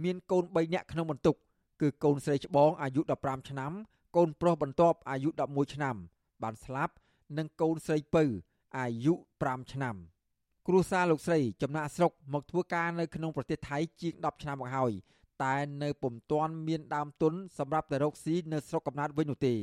[0.03, 1.35] មានកូន3នាក់ក្នុងបន្ទុក
[1.81, 3.71] គឺកូនស្រីច្បងអាយុ15ឆ្នាំ
[4.15, 5.95] កូនប្រុសបន្ទាប់អាយុ11ឆ្នាំ
[6.43, 6.93] បានស្លាប់
[7.37, 8.23] និងកូនស្រីពៅ
[8.77, 9.95] អាយុ5ឆ្នាំ
[10.71, 14.91] គ្រួសារលោកស្រីចំណាក់ស្រុកមកធ្វើការនៅក្នុងប្រទេសថៃជាង10ឆ្នាំមកហើយ
[15.43, 19.55] តែនៅពុំទាន់មានដើមទុនសម្រាប់ទៅរកស៊ីនៅស្រុកកំណើតវិញនោះទេ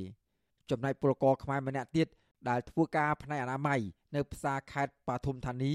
[0.71, 2.07] ចំណែកពលករខ្មែរម្នាក់ទៀត
[2.49, 3.81] ដែលធ្វើការផ្នែកអនាម័យ
[4.15, 5.73] នៅផ្សារខេត្តបឋមធានី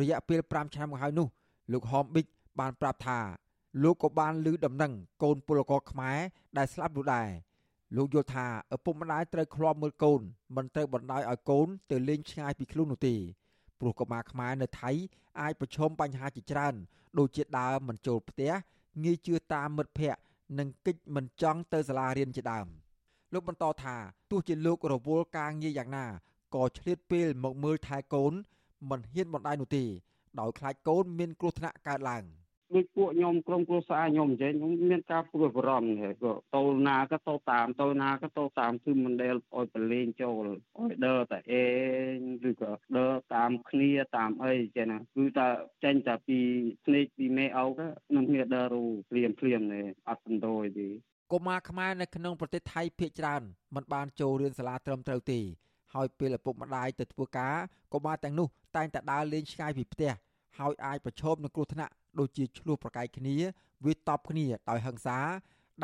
[0.00, 1.28] រយៈពេល5ឆ្នាំមកហើយនោះ
[1.72, 2.26] លោកហមប៊ិច
[2.60, 3.18] បានប្រាប់ថា
[3.82, 4.92] លោកក៏បានឮដំណឹង
[5.22, 6.18] កូនពលករខ្មែរ
[6.56, 7.28] ដែលស្លាប់នោះដែរ
[7.96, 10.20] លោកយល់ថាឪពុកម្ដាយត្រូវឃ្លាំមើលកូន
[10.56, 13.16] មិនត្រូវបណ្ដោយឲ្យកូនទៅលេងឆ្ងាយពីខ្លួននោះទេ
[13.82, 14.90] ព្រោះកុមារខ្មែរនៅថៃ
[15.40, 16.74] អាចប្រឈមបញ្ហាជាច្រើន
[17.18, 18.52] ដូចជាដើរមិនចូលផ្ទះ
[19.04, 20.20] ងាយជឿតាមមិត្តភ័ក្តិ
[20.58, 22.66] និងកិច្ចមិនចង់ទៅសាលារៀនជាដើម
[23.32, 23.96] លោកបន្តថា
[24.30, 26.06] ទោះជាលោករវល់ការងារយ៉ាងណា
[26.54, 28.32] ក៏ឆ្លៀតពេលមកមើលថែកូន
[28.90, 29.84] មិនហ៊ានបណ្ដាយនោះទេ
[30.40, 32.24] ដោយខ្លាចកូនមានគ្រោះថ្នាក់កើតឡើង។
[32.74, 41.64] ដូចពួកខ្ញុំក្រុមគ្រួសារខ្ញុំអញ្ចឹងខ្ញុំមានការព្រួយបារម្ភហ្នឹងក៏ទៅណាក៏ទៅតាមទៅណាក៏ទៅតាមគឺមិនដែលឲ្យប្រឡែងចូលឲ្យដើរតែអេ
[42.48, 45.48] ឬក៏ដើរតាមគ្នាតាមអីចឹងណាគឺតែ
[45.84, 46.38] ចេញតែពី
[46.84, 47.80] ស្នេកពីមេអោក
[48.16, 50.48] នឹងគ្នាដើររូភ្លាមភ្លាមនេះអត់បន្ត
[50.78, 50.88] ទេ
[51.32, 53.42] កុមារខ្មែរនៅក្នុងប្រទេសថៃភាគច្រើន
[53.74, 55.40] មិនបានចូលរៀនសាលាត្រឹមត្រូវទេ
[55.94, 57.56] ហើយពេលឪពុកម្ដាយទៅធ្វើការ
[57.92, 60.12] កុមារទាំងនោះតែងតែដើរលេងឆ្ងាយពីផ្ទះ
[60.58, 63.34] ហើយអាចប្រឈមនឹងគ្រោះថ្នាក់ ដូចជាឆ្លោះប្រកែកគ្នា
[63.84, 65.18] វាតប់គ្នាដោយហិង្សា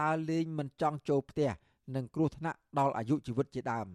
[0.00, 1.50] ដើរលេងមិនចង់ចូលផ្ទះ
[1.94, 3.88] និងគ្រោះថ្នាក់ដល់អាយុជីវិតជាដើម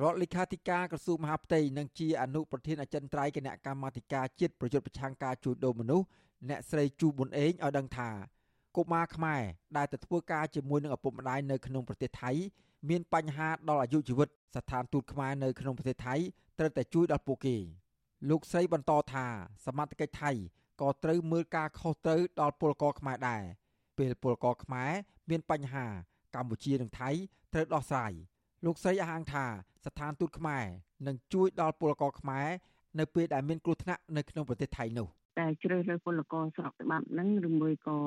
[0.00, 6.06] រដ្ឋលេខាធិការក្រសួងមហាផ្ទៃនិងជាអនុប្រធានអចិន្ត្រៃយ៍គណៈកម្មាធិការជាតិប្រយុទ្ធប្រឆាំងការជួញដូរមនុស្ស
[6.48, 8.10] អ្នកស្រីជូប៊ុនអេងឲ្យដឹងថា
[8.76, 9.42] កុមារខ្មែរ
[9.76, 12.30] ដែលទៅធ្វើការជាមួយនឹងឪពុកម្ដាយនៅក្នុងប្រទេសថៃ
[12.88, 16.14] មានបញ្ហាដល់អាយុជីវិតស្ថានទូតខ្មែរនៅក្នុងប្រទេសថៃ
[16.58, 17.56] ត្រូវតែជួយដល់ពួកគេ
[18.28, 19.26] លោកស្រីបន្តថា
[19.66, 20.30] សមត្ថកិច្ចថៃ
[20.80, 23.42] ក៏ត្រូវមើលការខុសត្រូវដល់ពលករខ្មែរដែរ
[23.98, 24.90] ពេលពលករខ្មែរ
[25.30, 25.86] មានបញ្ហា
[26.34, 27.10] កម្ពុជានិងថៃ
[27.52, 28.12] ត្រូវដោះស្រាយ
[28.64, 29.44] លោកស្រីអះអាងថា
[29.84, 30.64] ស្ថានទូតខ្មែរ
[31.06, 32.48] នឹងជួយដល់ពលករខ្មែរ
[32.98, 35.08] នៅពេលដែលមានគ្រោះថ្នាក់នៅក្នុងប្រទេសថៃនោះ
[35.40, 37.98] តែជ្រើសរើសពលករស្របច្បាប់ហ្នឹងឬមួយក៏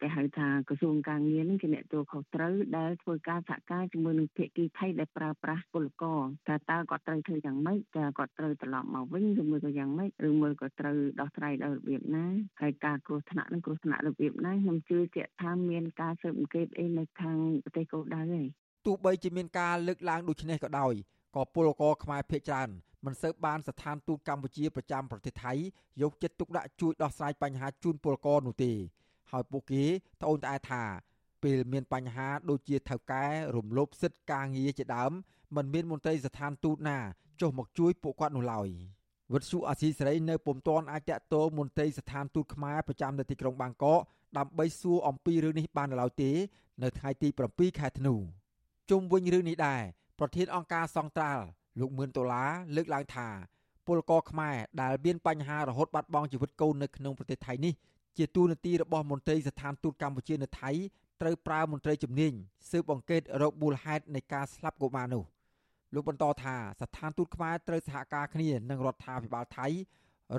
[0.00, 12.26] គេហៅថាក្រសួងការងារហ្នឹងជាអ្នកទទួលខុសត្រូវដែលធ្វើការសហការជាមួយនឹងភាគីថៃដែលប្រើប្រាស់ពលករតើតើគាត់ត្រូវធ្វើយ៉ាងម៉េចតើគាត់ត្រូវត្រឡប់មកវិញឬមួយក៏យ៉ាងម៉េចឬមួយក៏ត្រូវដោះស្រាយដោយរបៀបណា
[12.60, 18.46] ហើយការគ្រោះថ្នាក់នឹងគ្រោះថ្នាក់របៀបណាខ្ញុំជឿជាក់ថាមានការស៊ើបអង្កេតអីនៅខាងប្រទេសកូដៅហើយ
[18.86, 20.94] ទោះបីជាមានការលើកឡើងដូចនេះក៏ដោយ
[21.36, 22.68] ក៏ពលករខ្មែរភៀសច្រើន
[23.06, 25.52] មិនសូវបានស្ថានទូតកម្ពុជាប្រចាំប្រទេសថៃ
[26.02, 28.72] យកចិត្តទុកដាក់ជួយដោះស្រាយបញ្ហាជូនពលករនោះទេ
[29.30, 29.84] ហើយពួកគេ
[30.20, 30.82] ត្អូញត្អែថា
[31.42, 33.24] ពេលមានបញ្ហាដូចជាថៅកែ
[33.56, 35.12] រំលោភសិទ្ធិការងារជាដើម
[35.56, 36.98] មិនមានមន្ត្រីស្ថានទូតណា
[37.40, 38.68] ចុះមកជួយពួកគាត់នោះឡើយ
[39.32, 44.00] វិទ្យុអាស៊ីសេរីនៅពុំទាន់អាចតតងមន្ត្រីស្ថានទូតខ្មែរប្រចាំនៅទីក្រុងបាងកក
[44.38, 46.30] ដើម្បីសួរអំពីរឿងនេះបានឡើយទេ
[46.82, 48.14] នៅថ្ងៃទី7ខែធ្នូ
[48.90, 49.82] ជុំវិញរឿងនេះដែរ
[50.18, 51.44] ប្រធានអង្គការសង្ត្រាល់
[51.80, 53.28] លោកមឿនដុល្លារលើកឡើងថា
[53.86, 57.74] ពលករខ្មែរដែលមានបញ្ហារហូតបាត់បង់ជីវិតកូននៅក្នុងប្រទេសថៃនេះ
[58.16, 60.70] ជាទូនាទីរបស់មន្ត្រីស្ថានទូតកម្ពុជានៅថៃ
[61.20, 62.32] ត្រូវប្រើមន្ត្រីជំនាញ
[62.70, 65.24] ស៊ើបអង្កេតរកមូលហេតុនៃការស្លាប់កុមារនោះ
[65.94, 69.66] លោកបន្តថាស្ថានទូតខ្មែរត្រូវសហការគ្នានឹងរដ្ឋាភិបាលថៃ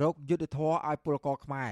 [0.02, 1.72] រកយុទ្ធធរឲ្យពលករខ្មែរ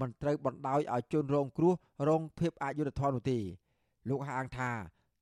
[0.00, 1.74] មិនត្រូវបណ្ដោយឲ្យជនរងគ្រោះ
[2.08, 3.38] រងភាពអយុត្តិធម៌នោះទេ
[4.08, 4.70] លោកហាងថា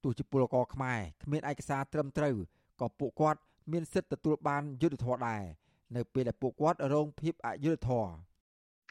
[0.03, 2.36] ទោះជាពលករខ្មែរគ្មានឯកសារត្រឹមត្រូវ
[2.80, 3.40] ក៏ពួកគាត់
[3.70, 5.42] មានសិទ្ធិទទួលបានយុត្តិធម៌ដែរ
[5.96, 8.12] នៅពេលដែលពួកគាត់រងភាពអយុត្តិធម៌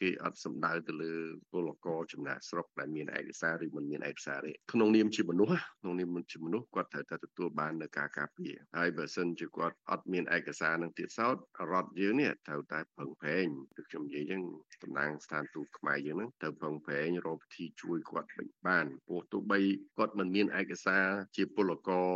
[0.01, 1.13] គេអត់សំដៅទៅលើ
[1.51, 11.35] ពលករចំណាក់ស្រុកដែលមានឯកសារឬមិនមានឯកសារទេក្នុងនាមជាមនុស្សក្នុងនាមជាមនុស្សគាត់ត្រូវតែទទួលបាននៅការការពារហើយបើសិនជាគាត់អត់មានឯកសារនឹងទៀតសោត
[11.71, 13.47] រដ្ឋយើងនេះត្រូវតែពឹងប្រែង
[13.77, 14.41] ដូចខ្ញុំនិយាយចឹង
[14.83, 19.59] តំណាងស្ថានទូតខ្មែរយើងហ្នឹងត្រូវពឹងប្រែងរកវិធីជួយគាត់វិញបានព្រោះទោះបី
[19.97, 22.09] គាត់មិនមានឯកសារជាពលករ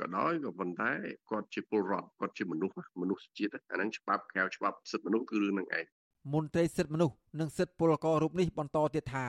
[0.00, 0.92] ក៏ដោយក៏ប៉ុន្តែ
[1.30, 5.86] គាត់ជាពលរដ្ឋគាត់ជាមនុស្សមនុស្សជាតិអាហ្នឹងច្បាប់កែវច្បាប់សិទ្ធិមនុស្សគឺរឿងហ្នឹងឯង
[6.32, 9.26] មន្ត្រីសិទ្ធិមនុស្សនិងសិទ្ធិពលកររូបនេះបន្តទៀតថា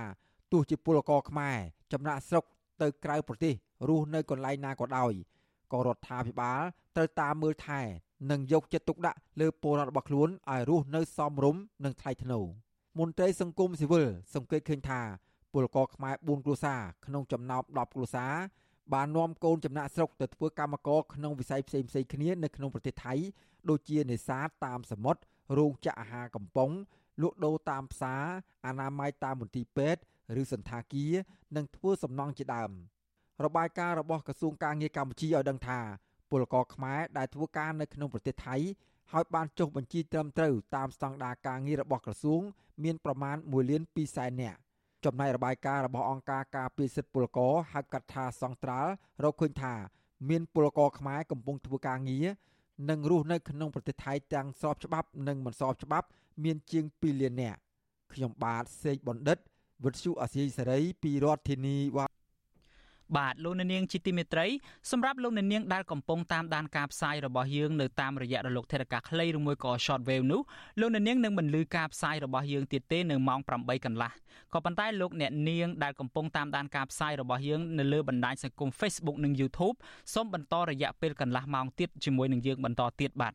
[0.52, 1.58] ទោះជាពលករខ្មែរ
[1.92, 2.44] ចំណាក់ស្រុក
[2.82, 3.54] ទៅក្រៅប្រទេស
[3.88, 5.14] រស់នៅកន្លែងណាក៏ដោយ
[5.72, 6.62] ក៏រដ្ឋាភិបាល
[6.96, 7.82] ត្រូវតាមមើលថែ
[8.32, 12.46] និងយកចិត្តទុកដាក់លើពលរដ្ឋរបស់ខ្លួនឲ្យរស់នៅសមរម្យនិងថ្លៃថ្នូរ
[13.00, 15.02] មន្ត្រីសង្គមស៊ីវិលសង្កេតឃើញថា
[15.54, 18.34] ពលករខ្មែរ4គ្រួសារក្នុងចំណោម10គ្រួសារ
[18.94, 23.14] បាននាំកូនចំណាក់ស្រុកទៅធ្វើកម្មករក្នុងវិស័យផ្សេងៗគ្នានៅក្នុងប្រទេសថៃ
[23.70, 25.22] ដូចជានេសាទតាមសមុទ្រ
[25.58, 26.72] រោងចក្រអាហារកំប៉ុង
[27.22, 28.24] លក់ដូរតាមផ្សារ
[28.66, 30.02] អនាម័យតាមមន្ទីរពេទ្យ
[30.42, 31.14] ឬសន្តាគារ
[31.56, 32.72] និងធ្វើសំណង់ជាដើម
[33.46, 35.80] របាយការណ៍របស់ក្រសួងការងារកម្ពុជាឲ្យដឹងថា
[36.30, 38.56] ពលករខ្មែរដែលធ្វើការនៅក្នុងប្រទេសថៃ
[39.12, 42.42] ហើយបានចុះបញ្ជីត្រឹមត្រូវតាមស្តង់ដារការងាររបស់ក្រសួង
[42.84, 44.60] មានប្រមាណ1លាន2សែននាក់
[45.06, 48.92] ចំណែករបាយការណ៍របស់អង្គការការពារសិទ្ធិពលករហៅកាត់ថាសង្ត្រាល់
[49.24, 49.74] រកឃើញថា
[50.30, 52.28] មានពលករខ្មែរកំពុងធ្វើការងារ
[52.90, 56.08] និងរស់នៅក្នុងប្រទេសថៃទាំងស្របច្បាប់និងមិនស្របច្បាប់
[56.44, 57.60] មានជាង2លាននាក់
[58.14, 59.38] ខ្ញុំបាទសេកបណ្ឌិត
[59.86, 62.06] វិទ្យុអាស៊ីសេរីពីរដ្ឋធានីវ៉ា
[63.18, 64.48] បាទលោកអ្នកនាងជាទីមេត្រី
[64.92, 70.42] សម្រាប់លោកអ្នកនាងដែលកំពុងតាមដានការផ្សាយរបស់យើងនៅតាមរយៈរលកថេរការខ្លីឬមួយក៏ short wave នោះ
[70.80, 74.12] លោកអ្នកនាងនឹងបន្លឺការផ្សាយរបស់យើងទៀតទេនៅម៉ោង8កន្លះ
[74.54, 79.76] ក៏ប៉ុន្តែលោកអ្នកនាងដែលកំពុងតាមដានការផ្សាយរបស់យើងនៅលើបណ្ដាញសង្គម Facebook និង YouTube
[80.14, 83.34] សូមបន្តរយៈពេលកន្លះម៉ោងទៀតជាមួយនឹងយើងបន្តទៀតបាទ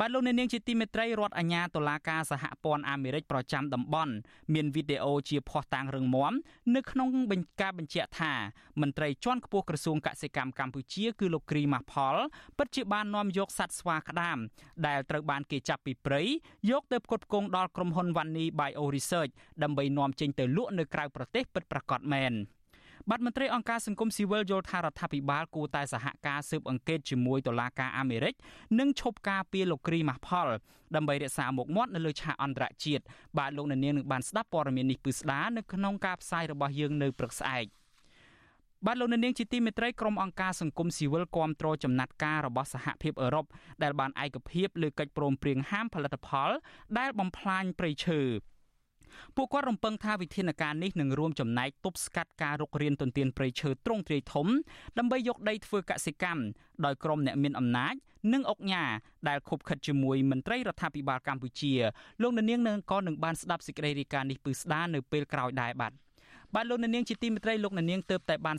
[0.00, 4.12] បាទលោកអ្នកនាងជាទីមេត្រីរដ្ឋអាជ្ញាតុលាការសហព័ន្ធអាមេរិកប្រចាំតំបន់
[4.54, 6.32] មានវីដេអូជាភស្តុតាងរឹងមាំ
[6.74, 8.32] នៅក្នុងបញ្ការបញ្ជាក់ថា
[8.80, 12.16] មន្ត្រីជាន់ខ្ពស់ក្រសួងកសិកម្មកម្ពុជាគឺលោកគ្រីម៉ាស់ផល
[12.58, 14.38] ពិតជាបាននាំយកសត្វស្វាក្តាម
[14.86, 16.22] ដែលត្រូវបានគេចាប់ពីព្រៃ
[16.70, 19.32] យកទៅផ្គត់ផ្គង់ដល់ក្រុមហ៊ុន Vanni Bio Research
[19.62, 22.34] ដើម្បីនាំចេញទៅលក់នៅក្រៅប្រទេសពិតប្រាកដមែន។
[23.10, 28.34] បាទមន្ត្រីអង្គការសង្គមស៊ីវិលយល់ថារដ្ឋាភិបាលគួរតែសហការស៊ើបអង្កេតជាមួយតុលាការអាមេរិក
[28.78, 30.48] និងឈប់ការពារលោកគ្រីម៉ាស់ផល
[30.96, 33.02] ដើម្បីរក្សាមុខមាត់នៅលើឆាកអន្តរជាតិ
[33.38, 37.66] បាទលោកអ្នកនាងនឹងបានស្ដាប់ព័ត៌មាននេះពឺស្ដានៅក្នុងការផ្សាយរបស់យើងនៅព្រឹកស្អែក
[38.86, 43.46] បាទលោកនាងជាទីមេត្រីក្រុមអង្គការសង្គមស៊ីវិលគាំទ្រចំណាត់ការរបស់សហភាពអឺរ៉ុប
[43.82, 46.50] ដែលបានឯកភាពលើកិច្ចព្រមព្រៀងហាមផលិតផល
[46.98, 48.20] ដែលបំផ្លាញព្រៃឈើ
[49.36, 54.46] ពួកគាត់រំពឹងថាវិធានការនេះនឹងរួមចំណែកទប់ស្កាត់ការរុករានទន្ទ្រានព្រៃឈើទ្រង់ទ្រាយធំ
[54.98, 56.42] ដើម្បីយកដីធ្វើកសិកម្ម
[56.84, 57.94] ដោយក្រុមអ្នកមានអំណាច
[58.32, 58.84] និងអុកញ៉ា
[59.28, 61.72] ដែលខົບខិតជាមួយមន្ត្រីរដ្ឋាភិបាលកម្ពុជា
[62.22, 65.92] លោកនាងនឹងក៏នឹងបានស្ដាប់សេចក្តីរាយការណ៍នេះពឺស្ដារនៅពេលក្រោយដែរបាទ
[66.54, 68.52] បាទលោកនាងជាទីមេត្រីលោកនាងទៅតែបាន